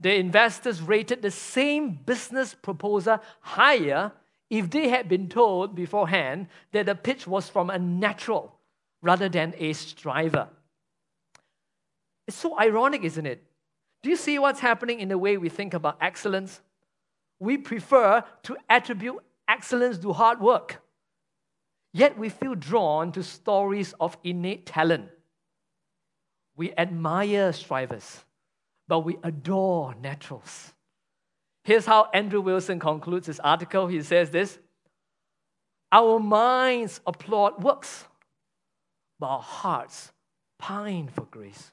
The 0.01 0.15
investors 0.15 0.83
rated 0.83 1.23
the 1.23 1.31
same 1.31 1.99
business 2.05 2.55
proposal 2.55 3.21
higher 3.41 4.13
if 4.51 4.71
they 4.71 4.89
had 4.89 5.09
been 5.09 5.29
told 5.29 5.75
beforehand 5.75 6.49
that 6.73 6.87
the 6.87 6.95
pitch 6.95 7.27
was 7.27 7.49
from 7.49 7.71
a 7.71 7.79
natural 7.79 8.59
rather 9.03 9.29
than 9.29 9.55
a 9.59 9.73
striver. 9.73 10.49
It's 12.27 12.37
so 12.37 12.59
ironic, 12.59 13.05
isn't 13.05 13.27
it? 13.27 13.43
Do 14.03 14.11
you 14.11 14.17
see 14.17 14.39
what's 14.39 14.61
happening 14.61 15.01
in 15.01 15.09
the 15.09 15.19
way 15.19 15.37
we 15.37 15.49
think 15.49 15.75
about 15.75 15.99
excellence? 16.01 16.61
We 17.39 17.59
prefer 17.59 18.25
to 18.45 18.57
attribute 18.69 19.19
excellence 19.49 19.99
to 19.99 20.13
hard 20.13 20.41
work. 20.41 20.83
Yet 21.93 22.19
we 22.19 22.29
feel 22.29 22.55
drawn 22.55 23.13
to 23.13 23.23
stories 23.23 23.95
of 23.99 24.17
innate 24.23 24.67
talent. 24.67 25.09
We 26.57 26.73
admire 26.77 27.53
strivers, 27.53 28.25
but 28.89 29.01
we 29.01 29.19
adore 29.23 29.95
naturals. 29.95 30.73
Here's 31.65 31.87
how 31.87 32.09
Andrew 32.15 32.41
Wilson 32.41 32.79
concludes 32.79 33.27
his 33.27 33.41
article. 33.41 33.87
He 33.87 34.03
says 34.03 34.31
this 34.31 34.59
Our 35.91 36.21
minds 36.21 37.01
applaud 37.07 37.63
works, 37.63 38.05
but 39.19 39.27
our 39.27 39.43
hearts 39.43 40.13
pine 40.59 41.09
for 41.09 41.27
grace. 41.31 41.73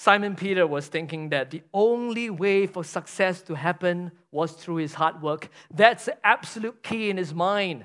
Simon 0.00 0.34
Peter 0.34 0.66
was 0.66 0.86
thinking 0.86 1.28
that 1.28 1.50
the 1.50 1.60
only 1.74 2.30
way 2.30 2.66
for 2.66 2.82
success 2.82 3.42
to 3.42 3.54
happen 3.54 4.10
was 4.32 4.52
through 4.52 4.76
his 4.76 4.94
hard 4.94 5.20
work. 5.20 5.50
That's 5.70 6.06
the 6.06 6.26
absolute 6.26 6.82
key 6.82 7.10
in 7.10 7.18
his 7.18 7.34
mind. 7.34 7.84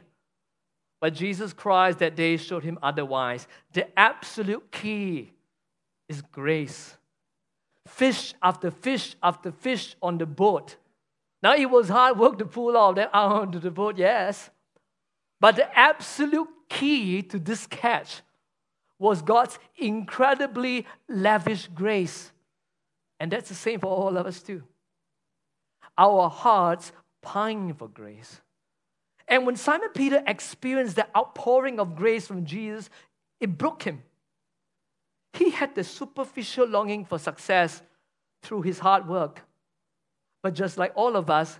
But 1.01 1.13
Jesus 1.13 1.51
Christ 1.51 1.99
that 1.99 2.15
day 2.15 2.37
showed 2.37 2.63
him 2.63 2.79
otherwise. 2.81 3.49
The 3.73 3.87
absolute 3.99 4.71
key 4.71 5.33
is 6.07 6.21
grace. 6.21 6.95
Fish 7.85 8.33
after 8.41 8.71
fish 8.71 9.17
after 9.21 9.51
fish 9.51 9.97
on 10.01 10.17
the 10.17 10.25
boat. 10.25 10.77
Now 11.43 11.55
it 11.55 11.69
was 11.69 11.89
hard 11.89 12.17
work 12.17 12.37
to 12.37 12.45
pull 12.45 12.77
all 12.77 12.93
that 12.93 13.09
out 13.13 13.31
onto 13.41 13.59
the 13.59 13.71
boat, 13.71 13.97
yes. 13.97 14.49
But 15.41 15.57
the 15.57 15.77
absolute 15.77 16.47
key 16.69 17.23
to 17.23 17.39
this 17.39 17.67
catch 17.67 18.21
was 18.99 19.21
God's 19.21 19.59
incredibly 19.77 20.85
lavish 21.07 21.67
grace. 21.67 22.31
And 23.19 23.31
that's 23.31 23.49
the 23.49 23.55
same 23.55 23.79
for 23.79 23.87
all 23.87 24.17
of 24.17 24.25
us 24.25 24.41
too. 24.41 24.63
Our 25.97 26.29
hearts 26.29 26.91
pine 27.21 27.73
for 27.73 27.87
grace. 27.87 28.41
And 29.27 29.45
when 29.45 29.55
Simon 29.55 29.89
Peter 29.93 30.23
experienced 30.27 30.95
the 30.95 31.07
outpouring 31.17 31.79
of 31.79 31.95
grace 31.95 32.27
from 32.27 32.45
Jesus, 32.45 32.89
it 33.39 33.57
broke 33.57 33.83
him. 33.83 34.03
He 35.33 35.49
had 35.49 35.75
the 35.75 35.83
superficial 35.83 36.67
longing 36.67 37.05
for 37.05 37.17
success 37.17 37.81
through 38.43 38.61
his 38.61 38.79
hard 38.79 39.07
work. 39.07 39.41
But 40.43 40.53
just 40.53 40.77
like 40.77 40.93
all 40.95 41.15
of 41.15 41.29
us, 41.29 41.59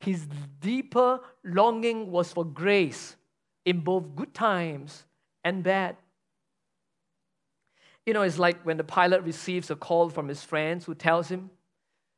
his 0.00 0.26
deeper 0.60 1.20
longing 1.44 2.10
was 2.10 2.32
for 2.32 2.44
grace 2.44 3.16
in 3.64 3.80
both 3.80 4.14
good 4.14 4.32
times 4.32 5.04
and 5.42 5.62
bad. 5.62 5.96
You 8.08 8.14
know, 8.14 8.22
it's 8.22 8.38
like 8.38 8.62
when 8.62 8.78
the 8.78 8.84
pilot 8.84 9.22
receives 9.22 9.70
a 9.70 9.76
call 9.76 10.08
from 10.08 10.28
his 10.28 10.42
friends 10.42 10.86
who 10.86 10.94
tells 10.94 11.28
him, 11.28 11.50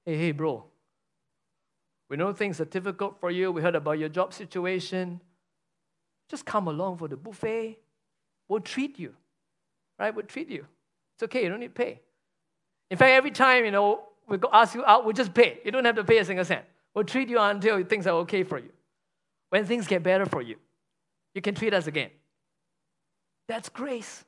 Hey, 0.07 0.16
hey, 0.16 0.31
bro, 0.31 0.62
we 2.09 2.16
know 2.16 2.33
things 2.33 2.61
are 2.61 2.64
difficult 2.64 3.18
for 3.18 3.29
you. 3.29 3.50
We 3.50 3.61
heard 3.61 3.74
about 3.74 3.98
your 3.98 4.09
job 4.09 4.33
situation. 4.33 5.20
Just 6.29 6.46
come 6.46 6.68
along 6.68 6.98
for 6.98 7.09
the 7.09 7.16
buffet. 7.16 7.81
We'll 8.46 8.61
treat 8.61 9.00
you, 9.00 9.14
right? 9.98 10.14
We'll 10.14 10.26
treat 10.26 10.48
you. 10.48 10.64
It's 11.16 11.24
okay, 11.24 11.42
you 11.42 11.48
don't 11.48 11.59
need 11.59 11.74
to 11.74 11.83
pay. 11.83 12.00
In 12.88 12.96
fact, 12.96 13.11
every 13.11 13.33
time, 13.33 13.64
you 13.64 13.72
know, 13.72 14.05
we 14.29 14.38
go 14.38 14.48
ask 14.53 14.76
you 14.76 14.85
out, 14.85 15.05
we'll 15.05 15.12
just 15.12 15.35
pay. 15.35 15.59
You 15.64 15.72
don't 15.72 15.85
have 15.85 15.96
to 15.96 16.05
pay 16.05 16.18
a 16.18 16.24
single 16.24 16.44
cent. 16.44 16.66
We'll 16.94 17.03
treat 17.05 17.29
you 17.29 17.40
until 17.40 17.83
things 17.83 18.07
are 18.07 18.14
okay 18.18 18.44
for 18.44 18.61
you. 18.61 18.70
When 19.48 19.64
things 19.64 19.88
get 19.88 20.05
better 20.05 20.26
for 20.26 20.40
you, 20.40 20.55
you 21.35 21.42
can 21.42 21.57
treat 21.57 21.74
us 21.74 21.88
again. 21.88 22.11
That's 23.48 23.68
grace. 23.68 24.24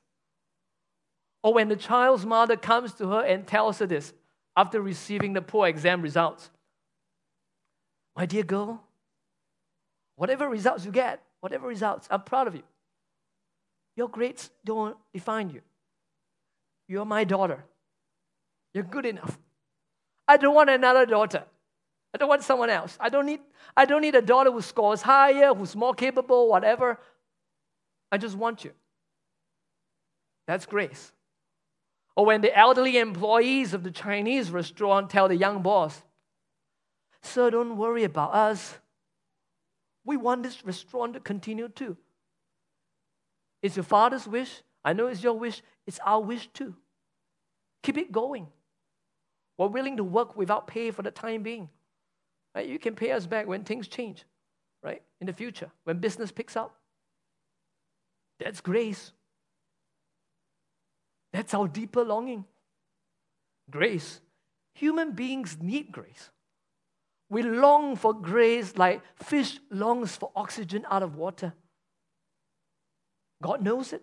Or 1.42 1.52
when 1.54 1.68
the 1.68 1.76
child's 1.76 2.24
mother 2.24 2.56
comes 2.56 2.92
to 2.94 3.08
her 3.08 3.24
and 3.24 3.46
tells 3.46 3.78
her 3.80 3.86
this 3.86 4.12
after 4.56 4.80
receiving 4.80 5.32
the 5.32 5.42
poor 5.42 5.66
exam 5.66 6.02
results 6.02 6.50
My 8.16 8.26
dear 8.26 8.42
girl, 8.42 8.82
whatever 10.16 10.48
results 10.48 10.84
you 10.84 10.92
get, 10.92 11.22
whatever 11.40 11.66
results, 11.66 12.06
I'm 12.10 12.22
proud 12.22 12.46
of 12.46 12.54
you. 12.54 12.62
Your 13.96 14.08
grades 14.08 14.50
don't 14.64 14.96
define 15.12 15.50
you. 15.50 15.62
You're 16.88 17.04
my 17.04 17.24
daughter. 17.24 17.64
You're 18.74 18.84
good 18.84 19.06
enough. 19.06 19.38
I 20.28 20.36
don't 20.36 20.54
want 20.54 20.70
another 20.70 21.06
daughter. 21.06 21.44
I 22.14 22.18
don't 22.18 22.28
want 22.28 22.42
someone 22.42 22.70
else. 22.70 22.96
I 23.00 23.08
don't 23.08 23.26
need, 23.26 23.40
I 23.76 23.84
don't 23.84 24.02
need 24.02 24.14
a 24.14 24.22
daughter 24.22 24.50
who 24.50 24.60
scores 24.60 25.02
higher, 25.02 25.54
who's 25.54 25.74
more 25.74 25.94
capable, 25.94 26.48
whatever. 26.48 26.98
I 28.10 28.18
just 28.18 28.36
want 28.36 28.64
you. 28.64 28.72
That's 30.46 30.66
grace. 30.66 31.12
Or 32.14 32.26
when 32.26 32.40
the 32.42 32.56
elderly 32.56 32.98
employees 32.98 33.72
of 33.74 33.84
the 33.84 33.90
Chinese 33.90 34.50
restaurant 34.50 35.10
tell 35.10 35.28
the 35.28 35.36
young 35.36 35.62
boss, 35.62 36.02
Sir, 37.22 37.50
don't 37.50 37.76
worry 37.76 38.04
about 38.04 38.34
us. 38.34 38.78
We 40.04 40.16
want 40.16 40.42
this 40.42 40.64
restaurant 40.64 41.14
to 41.14 41.20
continue 41.20 41.68
too. 41.68 41.96
It's 43.62 43.76
your 43.76 43.84
father's 43.84 44.26
wish. 44.26 44.62
I 44.84 44.92
know 44.92 45.06
it's 45.06 45.22
your 45.22 45.38
wish. 45.38 45.62
It's 45.86 46.00
our 46.04 46.20
wish 46.20 46.48
too. 46.48 46.74
Keep 47.82 47.98
it 47.98 48.12
going. 48.12 48.48
We're 49.56 49.68
willing 49.68 49.96
to 49.98 50.04
work 50.04 50.36
without 50.36 50.66
pay 50.66 50.90
for 50.90 51.02
the 51.02 51.12
time 51.12 51.42
being. 51.42 51.68
Right? 52.54 52.68
You 52.68 52.78
can 52.78 52.94
pay 52.94 53.12
us 53.12 53.26
back 53.26 53.46
when 53.46 53.62
things 53.62 53.86
change, 53.86 54.24
right? 54.82 55.02
In 55.20 55.26
the 55.26 55.32
future, 55.32 55.70
when 55.84 55.98
business 55.98 56.32
picks 56.32 56.56
up. 56.56 56.74
That's 58.40 58.60
grace. 58.60 59.12
That's 61.32 61.54
our 61.54 61.68
deeper 61.68 62.04
longing. 62.04 62.44
Grace. 63.70 64.20
Human 64.74 65.12
beings 65.12 65.58
need 65.60 65.92
grace. 65.92 66.30
We 67.28 67.42
long 67.42 67.96
for 67.96 68.12
grace 68.12 68.76
like 68.76 69.02
fish 69.16 69.58
longs 69.70 70.16
for 70.16 70.30
oxygen 70.36 70.84
out 70.90 71.02
of 71.02 71.16
water. 71.16 71.54
God 73.42 73.62
knows 73.62 73.92
it. 73.92 74.02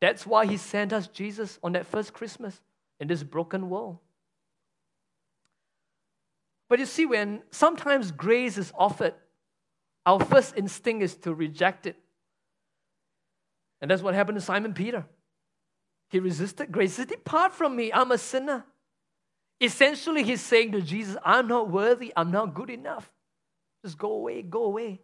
That's 0.00 0.26
why 0.26 0.46
He 0.46 0.56
sent 0.56 0.92
us 0.92 1.08
Jesus 1.08 1.58
on 1.62 1.72
that 1.72 1.86
first 1.86 2.12
Christmas 2.12 2.60
in 3.00 3.08
this 3.08 3.22
broken 3.22 3.70
world. 3.70 3.98
But 6.68 6.78
you 6.78 6.86
see, 6.86 7.06
when 7.06 7.42
sometimes 7.50 8.12
grace 8.12 8.56
is 8.56 8.72
offered, 8.78 9.14
our 10.06 10.20
first 10.20 10.56
instinct 10.56 11.02
is 11.02 11.16
to 11.16 11.34
reject 11.34 11.86
it. 11.86 11.96
And 13.80 13.90
that's 13.90 14.02
what 14.02 14.14
happened 14.14 14.36
to 14.36 14.42
Simon 14.42 14.72
Peter. 14.72 15.04
He 16.10 16.18
resisted 16.18 16.70
grace. 16.70 16.96
He 16.96 17.02
said, 17.02 17.08
Depart 17.08 17.54
from 17.54 17.76
me, 17.76 17.92
I'm 17.92 18.10
a 18.10 18.18
sinner. 18.18 18.64
Essentially, 19.60 20.22
he's 20.22 20.40
saying 20.40 20.72
to 20.72 20.82
Jesus, 20.82 21.16
I'm 21.24 21.46
not 21.46 21.70
worthy, 21.70 22.12
I'm 22.16 22.30
not 22.30 22.54
good 22.54 22.70
enough. 22.70 23.10
Just 23.84 23.96
go 23.96 24.12
away, 24.12 24.42
go 24.42 24.64
away. 24.64 25.00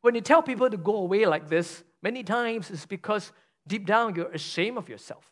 When 0.00 0.14
you 0.14 0.20
tell 0.20 0.42
people 0.42 0.70
to 0.70 0.76
go 0.76 0.96
away 0.96 1.26
like 1.26 1.48
this, 1.48 1.84
many 2.02 2.22
times 2.22 2.70
it's 2.70 2.86
because 2.86 3.32
deep 3.66 3.86
down 3.86 4.14
you're 4.14 4.30
ashamed 4.30 4.78
of 4.78 4.88
yourself. 4.88 5.30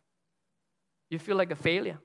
You 1.11 1.19
feel 1.19 1.37
like 1.37 1.51
a 1.51 1.57
failure. 1.57 1.99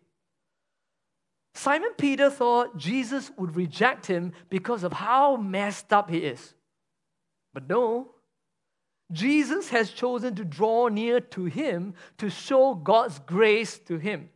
Simon 1.53 1.91
Peter 1.97 2.29
thought 2.29 2.77
Jesus 2.77 3.31
would 3.37 3.55
reject 3.55 4.05
him 4.05 4.31
because 4.49 4.83
of 4.83 4.93
how 4.93 5.35
messed 5.35 5.91
up 5.91 6.09
he 6.09 6.19
is. 6.19 6.53
But 7.53 7.67
no, 7.67 8.11
Jesus 9.11 9.69
has 9.69 9.91
chosen 9.91 10.35
to 10.35 10.45
draw 10.45 10.87
near 10.87 11.19
to 11.19 11.45
him 11.45 11.93
to 12.17 12.29
show 12.29 12.75
God's 12.75 13.19
grace 13.19 13.79
to 13.79 13.97
him. 13.97 14.29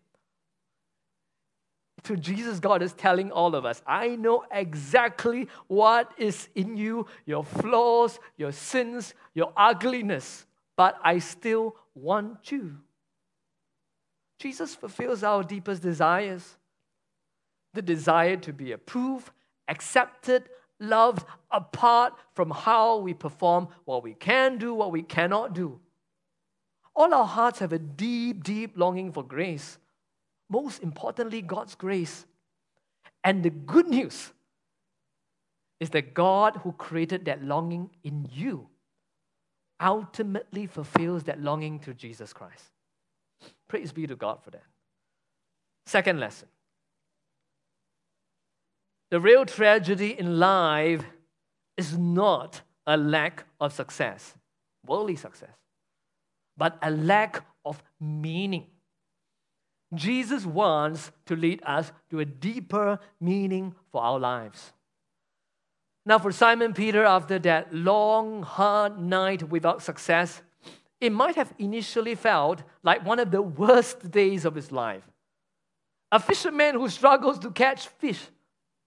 To 2.04 2.16
Jesus, 2.16 2.60
God 2.60 2.84
is 2.84 2.94
telling 2.94 3.32
all 3.32 3.56
of 3.56 3.66
us, 3.66 3.82
I 3.88 4.16
know 4.16 4.44
exactly 4.52 5.48
what 5.68 6.12
is 6.18 6.50
in 6.54 6.78
you, 6.78 7.08
your 7.26 7.44
flaws, 7.44 8.20
your 8.38 8.52
sins, 8.52 9.16
your 9.34 9.52
ugliness, 9.58 10.46
but 10.76 11.00
I 11.04 11.18
still 11.20 11.76
want 11.96 12.52
you. 12.52 12.78
Jesus 14.38 14.76
fulfills 14.76 15.24
our 15.24 15.44
deepest 15.44 15.82
desires 15.82 16.58
the 17.76 17.82
desire 17.82 18.38
to 18.38 18.54
be 18.54 18.72
approved, 18.72 19.32
accepted, 19.68 20.50
loved 20.80 21.26
apart 21.52 22.14
from 22.34 22.52
how 22.52 22.98
we 22.98 23.14
perform 23.14 23.68
what 23.86 24.04
we 24.04 24.14
can 24.14 24.58
do, 24.58 24.74
what 24.74 24.92
we 24.92 25.02
cannot 25.02 25.54
do. 25.54 25.80
All 26.96 27.14
our 27.14 27.26
hearts 27.26 27.60
have 27.60 27.74
a 27.74 27.80
deep, 27.80 28.44
deep 28.44 28.78
longing 28.78 29.12
for 29.12 29.24
grace. 29.24 29.78
Most 30.50 30.82
importantly, 30.82 31.42
God's 31.42 31.76
grace. 31.76 32.26
And 33.24 33.44
the 33.44 33.50
good 33.50 33.88
news 33.88 34.32
is 35.80 35.90
that 35.92 36.14
God, 36.14 36.58
who 36.64 36.72
created 36.72 37.26
that 37.26 37.44
longing 37.44 37.90
in 38.04 38.30
you, 38.32 38.68
ultimately 39.82 40.68
fulfills 40.68 41.24
that 41.24 41.42
longing 41.42 41.80
through 41.80 41.96
Jesus 41.96 42.32
Christ. 42.32 42.72
Praise 43.68 43.92
be 43.92 44.08
to 44.08 44.16
God 44.16 44.40
for 44.44 44.52
that. 44.52 44.64
Second 45.86 46.20
lesson 46.20 46.48
the 49.12 49.20
real 49.20 49.46
tragedy 49.46 50.18
in 50.18 50.40
life 50.40 51.04
is 51.78 51.98
not 51.98 52.62
a 52.88 52.98
lack 52.98 53.46
of 53.60 53.74
success, 53.74 54.36
worldly 54.86 55.16
success, 55.16 55.56
but 56.58 56.78
a 56.82 56.92
lack 56.92 57.46
of 57.66 57.82
meaning. 58.00 58.68
Jesus 59.94 60.46
wants 60.46 61.12
to 61.26 61.36
lead 61.36 61.62
us 61.66 61.92
to 62.10 62.20
a 62.20 62.26
deeper 62.26 63.00
meaning 63.20 63.76
for 63.92 64.02
our 64.02 64.20
lives. 64.20 64.74
Now, 66.06 66.20
for 66.20 66.32
Simon 66.32 66.74
Peter, 66.74 67.04
after 67.04 67.40
that 67.40 67.74
long, 67.74 68.44
hard 68.44 69.00
night 69.00 69.50
without 69.50 69.82
success, 69.82 70.42
it 71.02 71.12
might 71.12 71.36
have 71.36 71.54
initially 71.58 72.16
felt 72.16 72.64
like 72.84 73.06
one 73.06 73.20
of 73.20 73.32
the 73.32 73.42
worst 73.42 74.12
days 74.12 74.46
of 74.46 74.56
his 74.56 74.72
life. 74.72 75.04
A 76.12 76.20
fisherman 76.20 76.76
who 76.76 76.90
struggles 76.90 77.40
to 77.40 77.52
catch 77.52 77.88
fish 77.88 78.22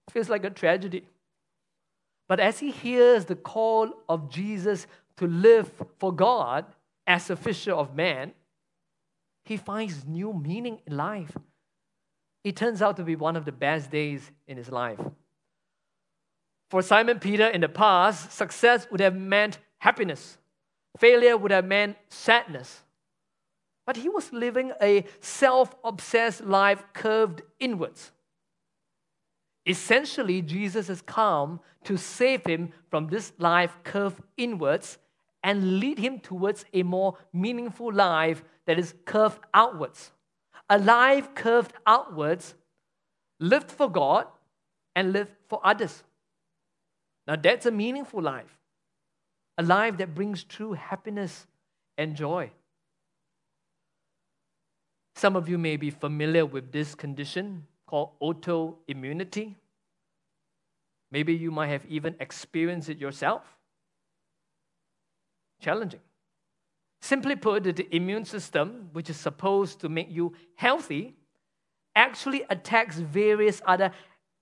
feels 0.09 0.29
like 0.29 0.43
a 0.43 0.49
tragedy. 0.49 1.05
But 2.27 2.39
as 2.39 2.59
he 2.59 2.71
hears 2.71 3.25
the 3.25 3.35
call 3.35 3.91
of 4.07 4.29
Jesus 4.29 4.87
to 5.17 5.27
live 5.27 5.71
for 5.97 6.13
God 6.13 6.65
as 7.07 7.29
a 7.29 7.35
fisher 7.35 7.73
of 7.73 7.95
men, 7.95 8.33
he 9.45 9.57
finds 9.57 10.05
new 10.05 10.31
meaning 10.31 10.79
in 10.85 10.95
life. 10.95 11.35
It 12.43 12.55
turns 12.55 12.81
out 12.81 12.97
to 12.97 13.03
be 13.03 13.15
one 13.15 13.35
of 13.35 13.45
the 13.45 13.51
best 13.51 13.89
days 13.89 14.31
in 14.47 14.57
his 14.57 14.71
life. 14.71 14.99
For 16.69 16.83
Simon 16.83 17.19
Peter 17.19 17.47
in 17.47 17.61
the 17.61 17.69
past, 17.69 18.31
success 18.31 18.87
would 18.91 18.99
have 18.99 19.15
meant 19.15 19.57
happiness, 19.79 20.37
failure 20.97 21.35
would 21.35 21.51
have 21.51 21.65
meant 21.65 21.97
sadness. 22.09 22.83
But 23.87 23.97
he 23.97 24.07
was 24.07 24.31
living 24.31 24.71
a 24.79 25.03
self 25.19 25.73
obsessed 25.83 26.45
life 26.45 26.83
curved 26.93 27.41
inwards. 27.59 28.11
Essentially, 29.69 30.41
Jesus 30.41 30.87
has 30.87 31.03
come 31.03 31.59
to 31.83 31.95
save 31.95 32.43
him 32.43 32.73
from 32.89 33.07
this 33.07 33.33
life 33.37 33.77
curved 33.83 34.19
inwards 34.35 34.97
and 35.43 35.79
lead 35.79 35.99
him 35.99 36.19
towards 36.19 36.65
a 36.73 36.81
more 36.81 37.15
meaningful 37.31 37.93
life 37.93 38.43
that 38.65 38.79
is 38.79 38.95
curved 39.05 39.39
outwards. 39.53 40.11
A 40.71 40.79
life 40.79 41.35
curved 41.35 41.73
outwards, 41.85 42.55
lived 43.39 43.69
for 43.69 43.87
God 43.87 44.25
and 44.95 45.13
lived 45.13 45.31
for 45.47 45.61
others. 45.63 46.03
Now, 47.27 47.35
that's 47.35 47.67
a 47.67 47.71
meaningful 47.71 48.23
life, 48.23 48.57
a 49.55 49.61
life 49.61 49.97
that 49.97 50.15
brings 50.15 50.43
true 50.43 50.73
happiness 50.73 51.45
and 51.95 52.15
joy. 52.15 52.49
Some 55.13 55.35
of 55.35 55.47
you 55.47 55.59
may 55.59 55.77
be 55.77 55.91
familiar 55.91 56.45
with 56.45 56.71
this 56.71 56.95
condition 56.95 57.67
called 57.89 58.11
autoimmunity. 58.21 59.55
Maybe 61.11 61.33
you 61.33 61.51
might 61.51 61.67
have 61.67 61.85
even 61.87 62.15
experienced 62.19 62.89
it 62.89 62.99
yourself. 62.99 63.43
Challenging. 65.61 66.01
Simply 67.01 67.35
put, 67.35 67.63
the 67.63 67.95
immune 67.95 68.25
system, 68.25 68.89
which 68.93 69.09
is 69.09 69.17
supposed 69.17 69.79
to 69.81 69.89
make 69.89 70.07
you 70.09 70.33
healthy, 70.55 71.15
actually 71.95 72.43
attacks 72.49 72.97
various 72.97 73.61
other 73.65 73.91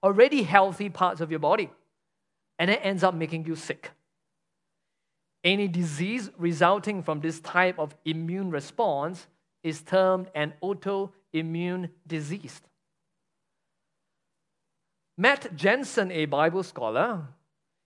already 0.03 0.43
healthy 0.43 0.89
parts 0.89 1.21
of 1.21 1.31
your 1.31 1.39
body 1.39 1.69
and 2.59 2.69
it 2.69 2.79
ends 2.83 3.03
up 3.03 3.13
making 3.13 3.45
you 3.45 3.55
sick. 3.55 3.91
Any 5.43 5.67
disease 5.67 6.29
resulting 6.37 7.03
from 7.03 7.21
this 7.21 7.39
type 7.39 7.79
of 7.79 7.95
immune 8.05 8.51
response 8.51 9.27
is 9.63 9.81
termed 9.81 10.29
an 10.35 10.53
autoimmune 10.61 11.89
disease. 12.05 12.61
Matt 15.17 15.55
Jensen, 15.55 16.11
a 16.11 16.25
Bible 16.25 16.63
scholar, 16.63 17.27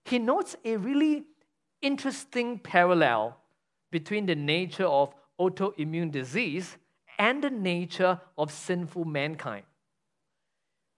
he 0.04 0.18
notes 0.18 0.54
a 0.64 0.76
really 0.76 1.24
interesting 1.80 2.58
parallel 2.58 3.38
between 3.90 4.26
the 4.26 4.34
nature 4.34 4.86
of 4.86 5.14
autoimmune 5.40 6.10
disease 6.10 6.76
and 7.18 7.42
the 7.42 7.50
nature 7.50 8.20
of 8.36 8.52
sinful 8.52 9.04
mankind. 9.04 9.64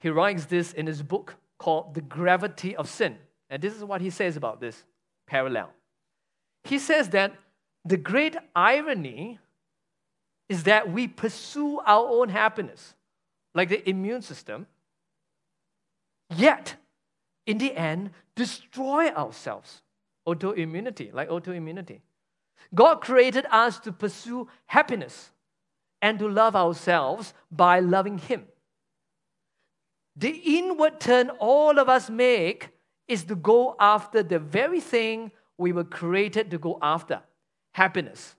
He 0.01 0.09
writes 0.11 0.47
this 0.47 0.73
in 0.73 0.87
his 0.87 1.03
book 1.03 1.37
called 1.59 1.95
The 1.95 2.01
Gravity 2.01 2.75
of 2.77 2.89
Sin. 2.89 3.17
And 3.49 3.63
this 3.63 3.75
is 3.75 3.85
what 3.85 4.01
he 4.01 4.11
says 4.11 4.37
about 4.37 4.61
this 4.61 4.85
parallel. 5.27 5.71
He 6.65 6.79
says 6.79 7.11
that 7.11 7.35
the 7.85 7.97
great 7.97 8.37
irony 8.57 9.39
is 10.49 10.65
that 10.65 10.91
we 10.91 11.09
pursue 11.09 11.81
our 11.81 12.07
own 12.09 12.29
happiness, 12.29 12.95
like 13.55 13.69
the 13.69 13.89
immune 13.89 14.23
system, 14.23 14.67
yet 16.37 16.77
in 17.47 17.59
the 17.59 17.75
end 17.75 18.11
destroy 18.35 19.09
ourselves. 19.09 19.83
Autoimmunity, 20.27 21.13
like 21.13 21.29
autoimmunity. 21.29 22.01
God 22.75 23.01
created 23.01 23.47
us 23.51 23.79
to 23.81 23.93
pursue 23.93 24.49
happiness 24.67 25.31
and 26.01 26.19
to 26.19 26.29
love 26.29 26.57
ourselves 26.57 27.35
by 27.51 27.81
loving 27.81 28.19
Him. 28.19 28.45
The 30.17 30.31
inward 30.31 31.01
turn 31.01 31.31
all 31.39 31.79
of 31.79 31.89
us 31.89 32.09
make 32.09 32.71
is 33.09 33.25
to 33.25 33.35
go 33.35 33.77
after 33.79 34.23
the 34.23 34.39
very 34.39 34.81
thing 34.81 35.31
we 35.59 35.73
were 35.73 35.85
created 35.85 36.51
to 36.51 36.59
go 36.59 36.79
after 36.81 37.21
happiness, 37.73 38.37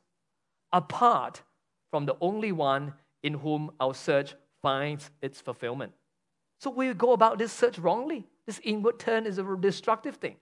apart 0.72 1.41
from 1.91 2.06
the 2.06 2.16
only 2.22 2.52
one 2.52 2.93
in 3.24 3.34
whom 3.34 3.72
our 3.80 3.93
search 3.93 4.34
finds 4.62 5.12
its 5.22 5.41
fulfillment. 5.41 5.93
So 6.66 6.72
we 6.72 6.91
go 6.95 7.13
about 7.13 7.38
this 7.38 7.53
search 7.53 7.78
wrongly. 7.78 8.26
This 8.47 8.59
inward 8.63 8.97
turn 8.97 9.28
is 9.28 9.38
a 9.38 9.55
destructive 9.55 10.16
thing. 10.16 10.38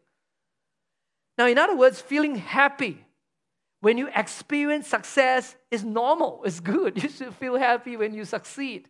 Now, 1.38 1.48
in 1.48 1.58
other 1.58 1.76
words, 1.76 2.00
feeling 2.00 2.36
happy 2.36 3.06
when 3.82 3.98
you 3.98 4.08
experience 4.16 4.88
success 4.88 5.58
is 5.70 5.84
normal, 5.84 6.42
it's 6.46 6.62
good. 6.62 6.96
You 7.04 7.10
should 7.10 7.34
feel 7.36 7.58
happy 7.58 7.98
when 7.98 8.14
you 8.14 8.24
succeed. 8.24 8.88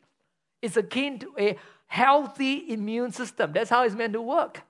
It's 0.62 0.78
akin 0.78 1.18
to 1.22 1.34
a 1.40 1.58
healthy 1.88 2.72
immune 2.72 3.12
system. 3.12 3.52
That's 3.52 3.72
how 3.72 3.82
it's 3.82 3.96
meant 3.96 4.14
to 4.14 4.22
work. 4.22 4.62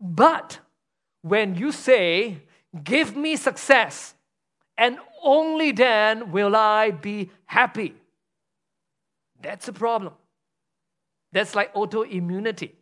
But 0.00 0.58
when 1.22 1.54
you 1.54 1.70
say, 1.70 2.38
Give 2.82 3.14
me 3.14 3.36
success, 3.36 4.14
and 4.76 4.98
only 5.22 5.70
then 5.70 6.32
will 6.32 6.56
I 6.56 6.90
be 6.90 7.30
happy, 7.46 7.94
that's 9.40 9.68
a 9.68 9.72
problem. 9.72 10.14
That's 11.32 11.54
like 11.54 11.74
autoimmunity. 11.74 12.72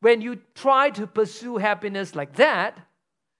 When 0.00 0.20
you 0.20 0.40
try 0.54 0.90
to 0.90 1.06
pursue 1.06 1.58
happiness 1.58 2.14
like 2.14 2.36
that, 2.36 2.78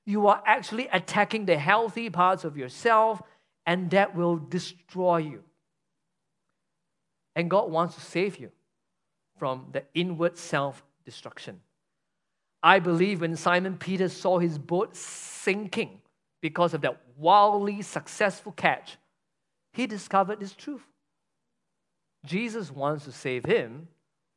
you 0.05 0.27
are 0.27 0.43
actually 0.47 0.89
attacking 0.93 1.47
the 1.47 1.57
healthy 1.57 2.11
parts 2.11 2.45
of 2.45 2.57
yourself, 2.57 3.23
and 3.67 3.91
that 3.91 4.15
will 4.15 4.37
destroy 4.37 5.19
you. 5.19 5.43
And 7.35 7.49
God 7.49 7.71
wants 7.71 7.95
to 7.95 8.01
save 8.01 8.39
you 8.39 8.51
from 9.39 9.69
the 9.73 9.85
inward 9.95 10.37
self 10.37 10.85
destruction. 11.05 11.61
I 12.63 12.79
believe 12.79 13.21
when 13.21 13.35
Simon 13.37 13.77
Peter 13.77 14.09
saw 14.09 14.39
his 14.39 14.59
boat 14.59 14.97
sinking 14.97 16.01
because 16.41 16.75
of 16.75 16.81
that 16.83 17.01
wildly 17.17 17.83
successful 17.83 18.53
catch, 18.53 18.99
he 19.73 19.87
discovered 19.87 20.39
this 20.39 20.55
truth. 20.55 20.87
Jesus 22.25 22.71
wants 22.71 23.05
to 23.07 23.13
save 23.13 23.45
him 23.45 23.89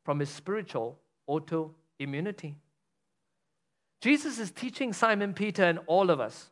from 0.06 0.20
his 0.20 0.30
spiritual 0.30 0.98
autoimmunity. 1.28 2.54
Jesus 4.00 4.38
is 4.38 4.52
teaching 4.52 4.92
Simon 4.92 5.34
Peter 5.34 5.64
and 5.64 5.80
all 5.88 6.10
of 6.10 6.20
us. 6.20 6.50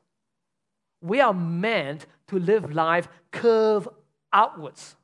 We 1.00 1.20
are 1.20 1.32
meant 1.32 2.07
to 2.26 2.38
live 2.40 2.74
life 2.74 3.07
curve 3.30 3.88
outwards, 4.32 4.96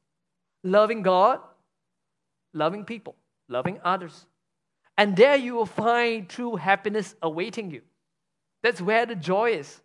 loving 0.64 1.02
God, 1.02 1.38
loving 2.52 2.84
people, 2.84 3.14
loving 3.48 3.78
others. 3.84 4.26
And 4.98 5.16
there 5.16 5.36
you 5.36 5.54
will 5.54 5.66
find 5.66 6.28
true 6.28 6.56
happiness 6.56 7.14
awaiting 7.22 7.70
you. 7.70 7.82
That's 8.64 8.80
where 8.80 9.06
the 9.06 9.14
joy 9.14 9.52
is. 9.52 9.80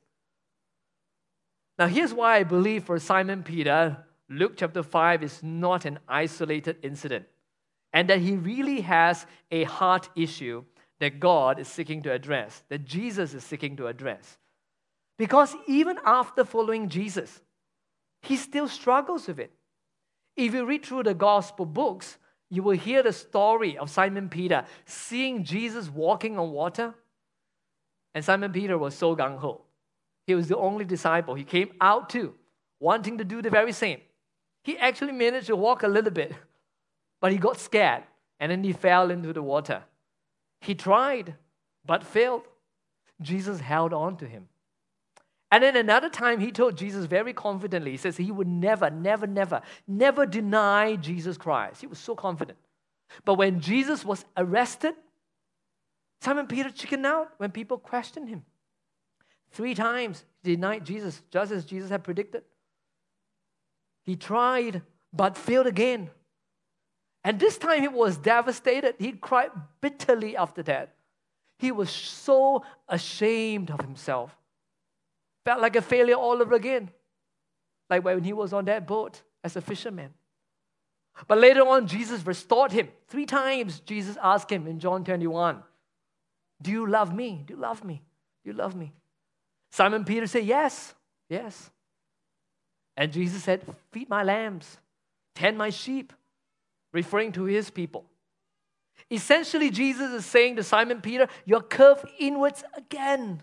Now, 1.78 1.86
here's 1.86 2.14
why 2.14 2.38
I 2.38 2.44
believe 2.44 2.86
for 2.86 2.98
Simon 2.98 3.44
Peter, 3.44 3.98
Luke 4.28 4.54
chapter 4.58 4.82
5 4.82 5.22
is 5.22 5.44
not 5.44 5.86
an 5.86 6.00
isolated 6.08 6.78
incident, 6.82 7.26
and 7.96 8.10
that 8.10 8.20
he 8.20 8.36
really 8.36 8.82
has 8.82 9.26
a 9.52 9.64
heart 9.64 10.10
issue 10.18 10.66
that 11.00 11.22
God 11.22 11.60
is 11.60 11.70
seeking 11.70 12.04
to 12.04 12.12
address, 12.12 12.62
that 12.68 12.84
Jesus 12.84 13.34
is 13.34 13.44
seeking 13.46 13.78
to 13.78 13.88
address. 13.88 14.38
Because 15.18 15.56
even 15.66 15.98
after 16.06 16.44
following 16.44 16.90
Jesus, 16.90 17.40
he 18.22 18.36
still 18.36 18.68
struggles 18.68 19.28
with 19.28 19.40
it. 19.40 19.54
If 20.36 20.54
you 20.54 20.66
read 20.66 20.86
through 20.86 21.04
the 21.04 21.14
gospel 21.14 21.66
books, 21.66 22.18
you 22.50 22.64
will 22.64 22.78
hear 22.78 23.02
the 23.02 23.14
story 23.14 23.78
of 23.78 23.90
Simon 23.90 24.28
Peter 24.28 24.66
seeing 24.86 25.46
Jesus 25.46 25.90
walking 25.90 26.38
on 26.38 26.52
water. 26.52 26.94
And 28.14 28.26
Simon 28.26 28.52
Peter 28.52 28.78
was 28.78 28.94
so 28.94 29.16
gung 29.16 29.38
ho. 29.38 29.62
He 30.28 30.36
was 30.36 30.50
the 30.50 30.58
only 30.58 30.84
disciple. 30.84 31.34
He 31.34 31.46
came 31.46 31.72
out 31.80 32.10
too, 32.10 32.34
wanting 32.82 33.18
to 33.20 33.24
do 33.24 33.42
the 33.42 33.50
very 33.50 33.72
same. 33.72 34.02
He 34.66 34.78
actually 34.78 35.14
managed 35.14 35.48
to 35.48 35.56
walk 35.56 35.84
a 35.84 35.88
little 35.88 36.12
bit, 36.12 36.34
but 37.26 37.32
he 37.32 37.40
got 37.40 37.60
scared 37.60 38.04
and 38.40 38.52
then 38.52 38.64
he 38.64 38.72
fell 38.72 39.10
into 39.10 39.34
the 39.34 39.42
water. 39.42 39.82
He 40.62 40.76
tried, 40.76 41.34
but 41.84 42.04
failed. 42.04 42.44
Jesus 43.20 43.60
held 43.60 43.94
on 43.94 44.16
to 44.18 44.28
him. 44.28 44.48
And 45.50 45.64
then 45.64 45.76
another 45.76 46.08
time, 46.08 46.40
he 46.40 46.52
told 46.52 46.78
Jesus 46.78 47.06
very 47.06 47.34
confidently, 47.34 47.90
he 47.90 47.98
says 47.98 48.16
he 48.16 48.32
would 48.32 48.46
never, 48.48 48.92
never, 48.92 49.26
never, 49.26 49.64
never 49.88 50.28
deny 50.28 50.98
Jesus 50.98 51.36
Christ. 51.36 51.82
He 51.82 51.88
was 51.88 51.98
so 51.98 52.14
confident. 52.14 52.60
But 53.24 53.40
when 53.40 53.60
Jesus 53.60 54.06
was 54.06 54.24
arrested, 54.38 54.94
Simon 56.22 56.46
Peter 56.46 56.70
chickened 56.70 57.08
out 57.08 57.32
when 57.38 57.50
people 57.50 57.80
questioned 57.80 58.30
him. 58.30 58.44
Three 59.50 59.74
times 59.74 60.26
he 60.44 60.52
denied 60.52 60.86
Jesus, 60.86 61.24
just 61.32 61.52
as 61.52 61.66
Jesus 61.66 61.90
had 61.90 62.04
predicted. 62.04 62.44
He 64.04 64.16
tried, 64.16 64.84
but 65.12 65.36
failed 65.36 65.66
again. 65.66 66.12
And 67.26 67.40
this 67.40 67.58
time 67.58 67.82
he 67.82 67.88
was 67.88 68.18
devastated. 68.18 68.96
He 69.00 69.14
cried 69.14 69.50
bitterly 69.82 70.38
after 70.38 70.62
that. 70.64 70.94
He 71.58 71.72
was 71.72 71.90
so 71.90 72.64
ashamed 72.88 73.72
of 73.72 73.82
himself. 73.82 74.38
Felt 75.44 75.60
like 75.60 75.76
a 75.76 75.82
failure 75.82 76.14
all 76.14 76.40
over 76.40 76.54
again. 76.54 76.92
Like 77.90 78.06
when 78.06 78.24
he 78.24 78.32
was 78.32 78.54
on 78.54 78.66
that 78.66 78.86
boat 78.86 79.24
as 79.44 79.56
a 79.56 79.62
fisherman. 79.62 80.14
But 81.28 81.40
later 81.40 81.62
on, 81.62 81.88
Jesus 81.88 82.24
restored 82.28 82.72
him. 82.72 82.90
Three 83.08 83.26
times, 83.26 83.80
Jesus 83.80 84.18
asked 84.22 84.52
him 84.52 84.68
in 84.68 84.80
John 84.80 85.04
21, 85.04 85.64
Do 86.62 86.70
you 86.70 86.88
love 86.88 87.16
me? 87.16 87.44
Do 87.48 87.56
you 87.56 87.60
love 87.60 87.84
me? 87.84 88.04
Do 88.44 88.52
you 88.52 88.56
love 88.56 88.76
me? 88.76 88.94
Simon 89.72 90.06
Peter 90.06 90.28
said, 90.28 90.46
Yes, 90.46 90.94
yes. 91.28 91.72
And 92.96 93.12
Jesus 93.12 93.44
said, 93.44 93.64
Feed 93.92 94.10
my 94.10 94.22
lambs, 94.22 94.78
tend 95.34 95.58
my 95.58 95.72
sheep, 95.72 96.14
referring 96.96 97.34
to 97.34 97.44
his 97.44 97.70
people. 97.70 98.06
Essentially, 99.12 99.70
Jesus 99.70 100.12
is 100.12 100.26
saying 100.26 100.56
to 100.56 100.64
Simon 100.64 101.02
Peter, 101.02 101.28
You're 101.46 101.62
curved 101.62 102.08
inwards 102.18 102.64
again. 102.76 103.42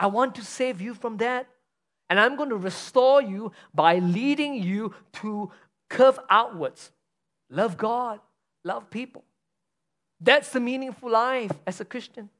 I 0.00 0.06
want 0.06 0.36
to 0.36 0.44
save 0.44 0.80
you 0.80 0.94
from 0.94 1.18
that. 1.18 1.46
And 2.08 2.20
I'm 2.20 2.36
going 2.36 2.50
to 2.50 2.56
restore 2.56 3.20
you 3.20 3.52
by 3.74 3.98
leading 3.98 4.54
you 4.62 4.94
to 5.14 5.50
curve 5.90 6.18
outwards. 6.30 6.92
Love 7.50 7.76
God, 7.76 8.20
love 8.62 8.88
people. 8.90 9.24
That's 10.20 10.50
the 10.50 10.60
meaningful 10.60 11.10
life 11.10 11.52
as 11.66 11.80
a 11.80 11.84
Christian. 11.84 12.30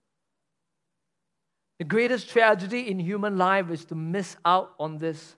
The 1.79 1.85
greatest 1.85 2.29
tragedy 2.29 2.91
in 2.91 2.99
human 2.99 3.37
life 3.37 3.71
is 3.71 3.85
to 3.87 3.95
miss 3.95 4.37
out 4.45 4.75
on 4.79 4.99
this. 4.99 5.35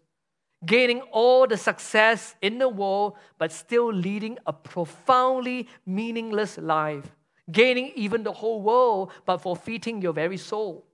Gaining 0.66 1.00
all 1.12 1.46
the 1.46 1.56
success 1.56 2.34
in 2.42 2.58
the 2.58 2.68
world, 2.68 3.14
but 3.38 3.52
still 3.52 3.92
leading 3.92 4.38
a 4.46 4.52
profoundly 4.52 5.68
meaningless 5.86 6.58
life. 6.58 7.14
Gaining 7.50 7.92
even 7.94 8.24
the 8.24 8.32
whole 8.32 8.60
world, 8.60 9.12
but 9.24 9.38
forfeiting 9.38 10.02
your 10.02 10.12
very 10.12 10.36
soul. 10.36 10.84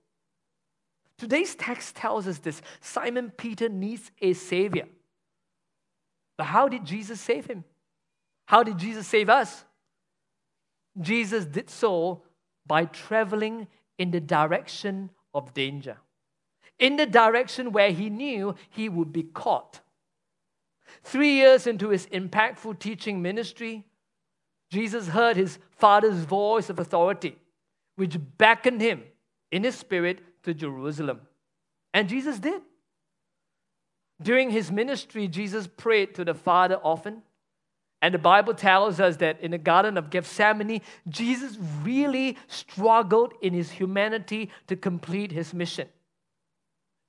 Today's 1.17 1.55
text 1.55 1.95
tells 1.95 2.27
us 2.27 2.37
this 2.39 2.61
Simon 2.81 3.31
Peter 3.35 3.69
needs 3.69 4.11
a 4.21 4.33
savior. 4.33 4.87
But 6.37 6.45
how 6.45 6.67
did 6.67 6.85
Jesus 6.85 7.19
save 7.19 7.47
him? 7.47 7.63
How 8.45 8.63
did 8.63 8.77
Jesus 8.77 9.07
save 9.07 9.29
us? 9.29 9.63
Jesus 10.99 11.45
did 11.45 11.69
so 11.69 12.23
by 12.67 12.85
traveling 12.85 13.67
in 13.97 14.11
the 14.11 14.19
direction 14.19 15.09
of 15.33 15.53
danger, 15.53 15.97
in 16.79 16.95
the 16.95 17.05
direction 17.05 17.71
where 17.71 17.91
he 17.91 18.09
knew 18.09 18.55
he 18.69 18.89
would 18.89 19.13
be 19.13 19.23
caught. 19.23 19.81
Three 21.03 21.33
years 21.33 21.67
into 21.67 21.89
his 21.89 22.07
impactful 22.07 22.79
teaching 22.79 23.21
ministry, 23.21 23.83
Jesus 24.69 25.09
heard 25.09 25.35
his 25.35 25.59
Father's 25.77 26.23
voice 26.23 26.69
of 26.69 26.79
authority, 26.79 27.37
which 27.95 28.17
beckoned 28.37 28.81
him 28.81 29.03
in 29.51 29.63
his 29.63 29.75
spirit 29.75 30.19
to 30.43 30.53
Jerusalem. 30.53 31.21
And 31.93 32.09
Jesus 32.09 32.39
did. 32.39 32.61
During 34.21 34.49
his 34.49 34.71
ministry, 34.71 35.27
Jesus 35.27 35.67
prayed 35.67 36.15
to 36.15 36.25
the 36.25 36.33
Father 36.33 36.79
often. 36.83 37.21
And 38.01 38.13
the 38.13 38.19
Bible 38.19 38.53
tells 38.53 38.99
us 38.99 39.17
that 39.17 39.39
in 39.41 39.51
the 39.51 39.57
Garden 39.57 39.97
of 39.97 40.09
Gethsemane, 40.09 40.81
Jesus 41.07 41.57
really 41.83 42.37
struggled 42.47 43.33
in 43.41 43.53
his 43.53 43.71
humanity 43.71 44.49
to 44.67 44.75
complete 44.75 45.31
his 45.31 45.53
mission. 45.53 45.87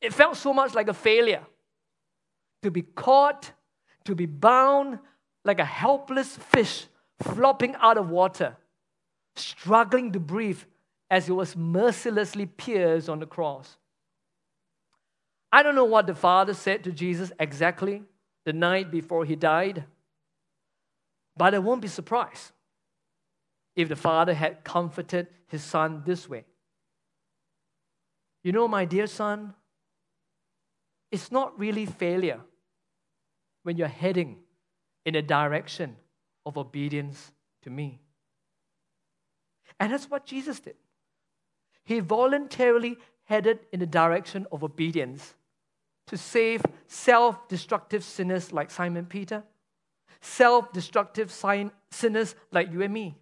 It 0.05 0.12
felt 0.12 0.36
so 0.36 0.52
much 0.52 0.74
like 0.74 0.88
a 0.88 0.94
failure 0.94 1.46
to 2.62 2.70
be 2.70 2.82
caught, 2.82 3.52
to 4.05 4.14
be 4.14 4.26
bound 4.26 4.98
like 5.46 5.59
a 5.59 5.64
helpless 5.64 6.36
fish 6.36 6.86
flopping 7.22 7.74
out 7.76 7.96
of 7.96 8.11
water, 8.11 8.59
struggling 9.34 10.12
to 10.12 10.20
breathe 10.20 10.61
as 11.11 11.24
he 11.24 11.32
was 11.32 11.57
mercilessly 11.57 12.44
pierced 12.44 13.09
on 13.09 13.18
the 13.18 13.26
cross. 13.26 13.78
I 15.50 15.62
don't 15.62 15.74
know 15.74 15.84
what 15.86 16.07
the 16.07 16.14
Father 16.14 16.52
said 16.52 16.84
to 16.84 16.92
Jesus 16.92 17.32
exactly 17.40 18.02
the 18.44 18.52
night 18.52 18.90
before 18.90 19.24
he 19.24 19.36
died, 19.36 19.84
but 21.34 21.55
I 21.55 21.61
won't 21.61 21.80
be 21.80 21.88
surprised 21.88 22.52
if 23.74 23.88
the 23.88 23.96
Father 23.96 24.34
had 24.34 24.64
comforted 24.64 25.28
his 25.46 25.62
Son 25.62 26.02
this 26.05 26.28
way. 26.28 26.44
You 28.42 28.52
know, 28.52 28.68
my 28.68 28.84
dear 28.84 29.07
son, 29.07 29.55
it's 31.14 31.30
not 31.30 31.56
really 31.56 31.86
failure 31.86 32.40
when 33.62 33.76
you're 33.76 33.86
heading 33.86 34.38
in 35.06 35.14
a 35.14 35.22
direction 35.22 35.94
of 36.44 36.58
obedience 36.58 37.30
to 37.62 37.70
me. 37.70 38.00
And 39.78 39.92
that's 39.92 40.10
what 40.10 40.26
Jesus 40.26 40.58
did. 40.58 40.74
He 41.84 42.00
voluntarily 42.00 42.96
headed 43.26 43.60
in 43.72 43.78
the 43.78 43.86
direction 43.86 44.44
of 44.50 44.64
obedience 44.64 45.34
to 46.08 46.16
save 46.16 46.62
self 46.88 47.46
destructive 47.46 48.02
sinners 48.02 48.52
like 48.52 48.72
Simon 48.72 49.06
Peter, 49.06 49.44
self 50.20 50.72
destructive 50.72 51.30
sinners 51.92 52.34
like 52.50 52.72
you 52.72 52.82
and 52.82 52.92
me. 52.92 53.16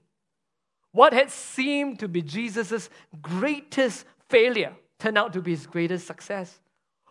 What 0.93 1.12
had 1.12 1.30
seemed 1.30 1.99
to 1.99 2.09
be 2.09 2.22
Jesus' 2.22 2.88
greatest 3.20 4.07
failure 4.30 4.72
turned 4.99 5.18
out 5.18 5.34
to 5.34 5.43
be 5.43 5.51
his 5.51 5.66
greatest 5.66 6.07
success. 6.07 6.59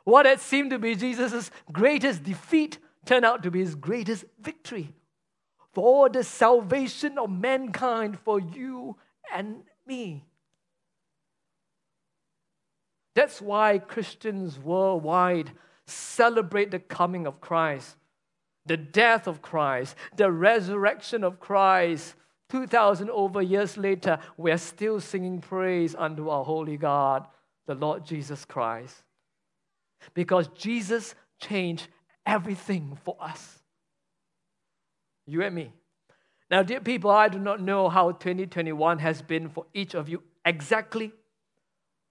What 0.04 0.26
had 0.26 0.40
seemed 0.40 0.72
to 0.72 0.80
be 0.80 0.96
Jesus' 0.96 1.52
greatest 1.72 2.24
defeat 2.24 2.80
turned 3.06 3.26
out 3.26 3.44
to 3.44 3.52
be 3.52 3.60
his 3.60 3.76
greatest 3.76 4.26
victory 4.40 4.94
for 5.74 6.10
the 6.10 6.24
salvation 6.24 7.18
of 7.18 7.30
mankind 7.30 8.20
for 8.20 8.40
you 8.40 8.98
and 9.34 9.64
me. 9.86 10.26
That's 13.14 13.42
why 13.42 13.78
Christians 13.80 14.58
worldwide 14.58 15.52
celebrate 15.86 16.72
the 16.72 16.80
coming 16.80 17.28
of 17.28 17.42
Christ, 17.42 17.98
the 18.66 18.78
death 18.78 19.28
of 19.28 19.42
Christ, 19.42 19.96
the 20.16 20.32
resurrection 20.32 21.24
of 21.24 21.40
Christ. 21.40 22.16
2,000 22.50 23.10
over 23.10 23.42
years 23.42 23.78
later, 23.78 24.20
we're 24.38 24.58
still 24.58 25.00
singing 25.00 25.40
praise 25.40 25.96
unto 25.96 26.30
our 26.30 26.44
holy 26.44 26.78
God, 26.78 27.26
the 27.66 27.76
Lord 27.76 28.06
Jesus 28.06 28.44
Christ. 28.46 29.04
Because 30.14 30.48
Jesus 30.50 31.16
changed 31.40 31.88
everything 32.26 32.98
for 33.04 33.18
us. 33.20 33.60
You 35.26 35.42
and 35.44 35.56
me. 35.56 35.72
Now, 36.50 36.64
dear 36.64 36.82
people, 36.82 37.12
I 37.12 37.30
do 37.30 37.40
not 37.40 37.62
know 37.62 37.88
how 37.88 38.12
2021 38.12 39.00
has 39.00 39.22
been 39.22 39.50
for 39.50 39.66
each 39.74 39.94
of 39.94 40.10
you 40.10 40.22
exactly. 40.46 41.14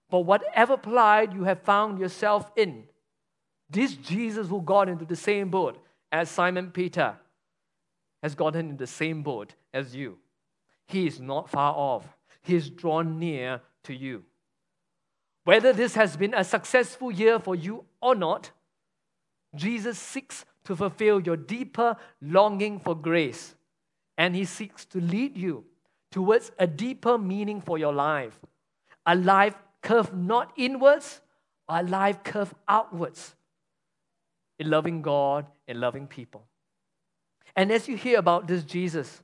But 0.09 0.21
whatever 0.21 0.77
plight 0.77 1.31
you 1.33 1.43
have 1.43 1.61
found 1.61 1.99
yourself 1.99 2.51
in, 2.55 2.85
this 3.69 3.93
Jesus 3.93 4.47
who 4.47 4.61
got 4.61 4.89
into 4.89 5.05
the 5.05 5.15
same 5.15 5.49
boat 5.49 5.81
as 6.11 6.29
Simon 6.29 6.71
Peter 6.71 7.15
has 8.21 8.35
gotten 8.35 8.71
in 8.71 8.77
the 8.77 8.87
same 8.87 9.23
boat 9.23 9.53
as 9.73 9.95
you. 9.95 10.17
He 10.87 11.07
is 11.07 11.19
not 11.19 11.49
far 11.49 11.73
off, 11.73 12.05
He 12.41 12.55
is 12.55 12.69
drawn 12.69 13.19
near 13.19 13.61
to 13.83 13.93
you. 13.93 14.23
Whether 15.43 15.73
this 15.73 15.95
has 15.95 16.15
been 16.15 16.33
a 16.33 16.43
successful 16.43 17.11
year 17.11 17.39
for 17.39 17.55
you 17.55 17.85
or 18.01 18.15
not, 18.15 18.51
Jesus 19.55 19.97
seeks 19.97 20.45
to 20.65 20.75
fulfill 20.75 21.19
your 21.19 21.37
deeper 21.37 21.97
longing 22.21 22.79
for 22.79 22.95
grace, 22.95 23.55
and 24.17 24.35
He 24.35 24.45
seeks 24.45 24.85
to 24.85 25.01
lead 25.01 25.35
you 25.35 25.65
towards 26.11 26.51
a 26.59 26.67
deeper 26.67 27.17
meaning 27.17 27.61
for 27.61 27.77
your 27.77 27.93
life, 27.93 28.39
a 29.05 29.15
life 29.15 29.55
curved 29.81 30.13
not 30.13 30.51
inwards, 30.55 31.21
a 31.67 31.81
life 31.81 32.23
curved 32.23 32.53
outwards 32.67 33.35
in 34.59 34.69
loving 34.69 35.01
God 35.01 35.47
and 35.67 35.79
loving 35.79 36.05
people. 36.05 36.43
And 37.55 37.71
as 37.71 37.87
you 37.87 37.97
hear 37.97 38.19
about 38.19 38.47
this 38.47 38.63
Jesus, 38.63 39.21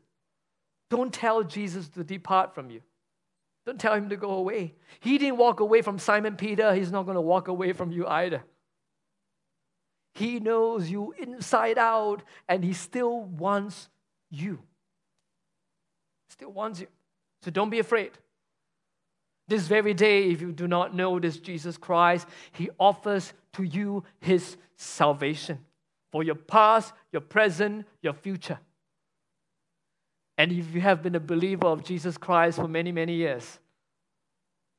don't 0.89 1.13
tell 1.13 1.43
Jesus 1.43 1.87
to 1.89 2.03
depart 2.03 2.55
from 2.55 2.71
you. 2.71 2.81
Don't 3.67 3.79
tell 3.79 3.95
him 3.95 4.07
to 4.07 4.15
go 4.15 4.31
away. 4.31 4.75
He 5.01 5.17
didn't 5.17 5.37
walk 5.37 5.59
away 5.59 5.81
from 5.81 5.99
Simon 5.99 6.37
Peter, 6.37 6.73
he's 6.73 6.89
not 6.89 7.03
going 7.03 7.15
to 7.15 7.21
walk 7.21 7.49
away 7.49 7.73
from 7.73 7.91
you 7.91 8.07
either. 8.07 8.41
He 10.15 10.39
knows 10.39 10.89
you 10.89 11.13
inside 11.19 11.77
out 11.77 12.23
and 12.47 12.63
he 12.63 12.71
still 12.71 13.23
wants 13.23 13.89
you. 14.31 14.59
Still 16.29 16.53
wants 16.53 16.79
you. 16.79 16.87
So 17.41 17.51
don't 17.51 17.69
be 17.69 17.79
afraid. 17.79 18.11
This 19.49 19.67
very 19.67 19.93
day, 19.93 20.29
if 20.29 20.41
you 20.41 20.53
do 20.53 20.67
not 20.67 20.95
know 20.95 21.19
this 21.19 21.37
Jesus 21.37 21.77
Christ, 21.77 22.25
He 22.53 22.69
offers 22.79 23.33
to 23.53 23.63
you 23.63 24.03
His 24.19 24.55
salvation 24.77 25.59
for 26.11 26.23
your 26.23 26.35
past, 26.35 26.93
your 27.11 27.21
present, 27.21 27.85
your 28.01 28.13
future. 28.13 28.59
And 30.37 30.51
if 30.51 30.73
you 30.73 30.81
have 30.81 31.01
been 31.01 31.15
a 31.15 31.19
believer 31.19 31.67
of 31.67 31.83
Jesus 31.83 32.17
Christ 32.17 32.57
for 32.57 32.67
many, 32.67 32.91
many 32.91 33.13
years, 33.13 33.59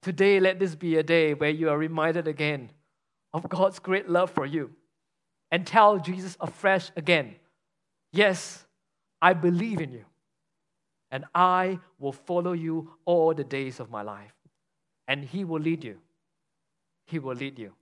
today 0.02 0.38
let 0.38 0.58
this 0.58 0.74
be 0.74 0.96
a 0.96 1.02
day 1.02 1.34
where 1.34 1.50
you 1.50 1.68
are 1.68 1.78
reminded 1.78 2.28
again 2.28 2.70
of 3.32 3.48
God's 3.48 3.78
great 3.78 4.08
love 4.08 4.30
for 4.30 4.46
you 4.46 4.70
and 5.50 5.66
tell 5.66 5.98
Jesus 5.98 6.36
afresh 6.40 6.90
again 6.96 7.36
Yes, 8.12 8.64
I 9.20 9.34
believe 9.34 9.80
in 9.80 9.92
you, 9.92 10.04
and 11.10 11.24
I 11.34 11.78
will 11.98 12.12
follow 12.12 12.52
you 12.52 12.92
all 13.04 13.34
the 13.34 13.44
days 13.44 13.80
of 13.80 13.90
my 13.90 14.02
life. 14.02 14.32
And 15.06 15.24
He 15.24 15.44
will 15.44 15.60
lead 15.60 15.84
you. 15.84 15.98
He 17.06 17.18
will 17.18 17.34
lead 17.34 17.58
you 17.58 17.72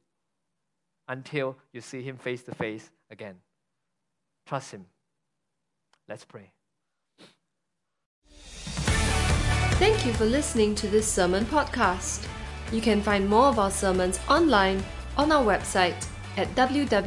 until 1.09 1.57
you 1.73 1.81
see 1.81 2.03
Him 2.03 2.17
face 2.17 2.43
to 2.45 2.55
face 2.55 2.91
again. 3.11 3.37
Trust 4.47 4.73
Him. 4.73 4.87
Let's 6.09 6.25
pray. 6.25 6.56
Thank 9.79 10.07
you 10.07 10.15
for 10.15 10.25
listening 10.25 10.75
to 10.77 10.89
this 10.89 11.07
sermon 11.07 11.45
podcast. 11.45 12.27
You 12.73 12.81
can 12.81 13.03
find 13.03 13.29
more 13.29 13.45
of 13.49 13.59
our 13.59 13.71
sermons 13.71 14.19
online 14.27 14.83
on 15.19 15.31
our 15.31 15.45
website 15.45 16.07
at 16.39 16.49
www.agape.org.sg. 16.55 17.07